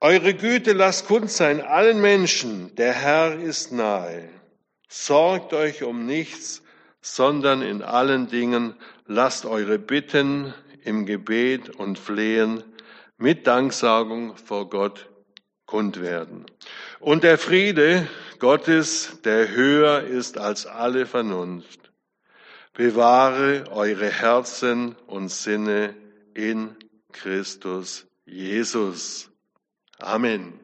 Eure 0.00 0.34
Güte 0.34 0.74
lasst 0.74 1.06
kund 1.08 1.28
sein 1.28 1.60
allen 1.60 2.00
Menschen, 2.00 2.72
der 2.76 2.92
Herr 2.92 3.40
ist 3.40 3.72
nahe. 3.72 4.28
Sorgt 4.88 5.52
euch 5.54 5.82
um 5.82 6.06
nichts, 6.06 6.62
sondern 7.00 7.62
in 7.62 7.82
allen 7.82 8.28
Dingen 8.28 8.74
lasst 9.06 9.44
eure 9.44 9.78
Bitten 9.80 10.54
im 10.84 11.04
Gebet 11.04 11.70
und 11.70 11.98
Flehen 11.98 12.62
mit 13.16 13.48
Danksagung 13.48 14.36
vor 14.36 14.68
Gott 14.68 15.08
kund. 15.72 15.98
Und 17.00 17.24
der 17.24 17.38
Friede 17.38 18.06
Gottes, 18.38 19.22
der 19.24 19.48
höher 19.48 20.02
ist 20.02 20.36
als 20.36 20.66
alle 20.66 21.06
Vernunft, 21.06 21.90
bewahre 22.74 23.64
eure 23.70 24.10
Herzen 24.10 24.96
und 25.06 25.30
Sinne 25.30 25.94
in 26.34 26.76
Christus 27.12 28.06
Jesus. 28.26 29.30
Amen. 29.98 30.61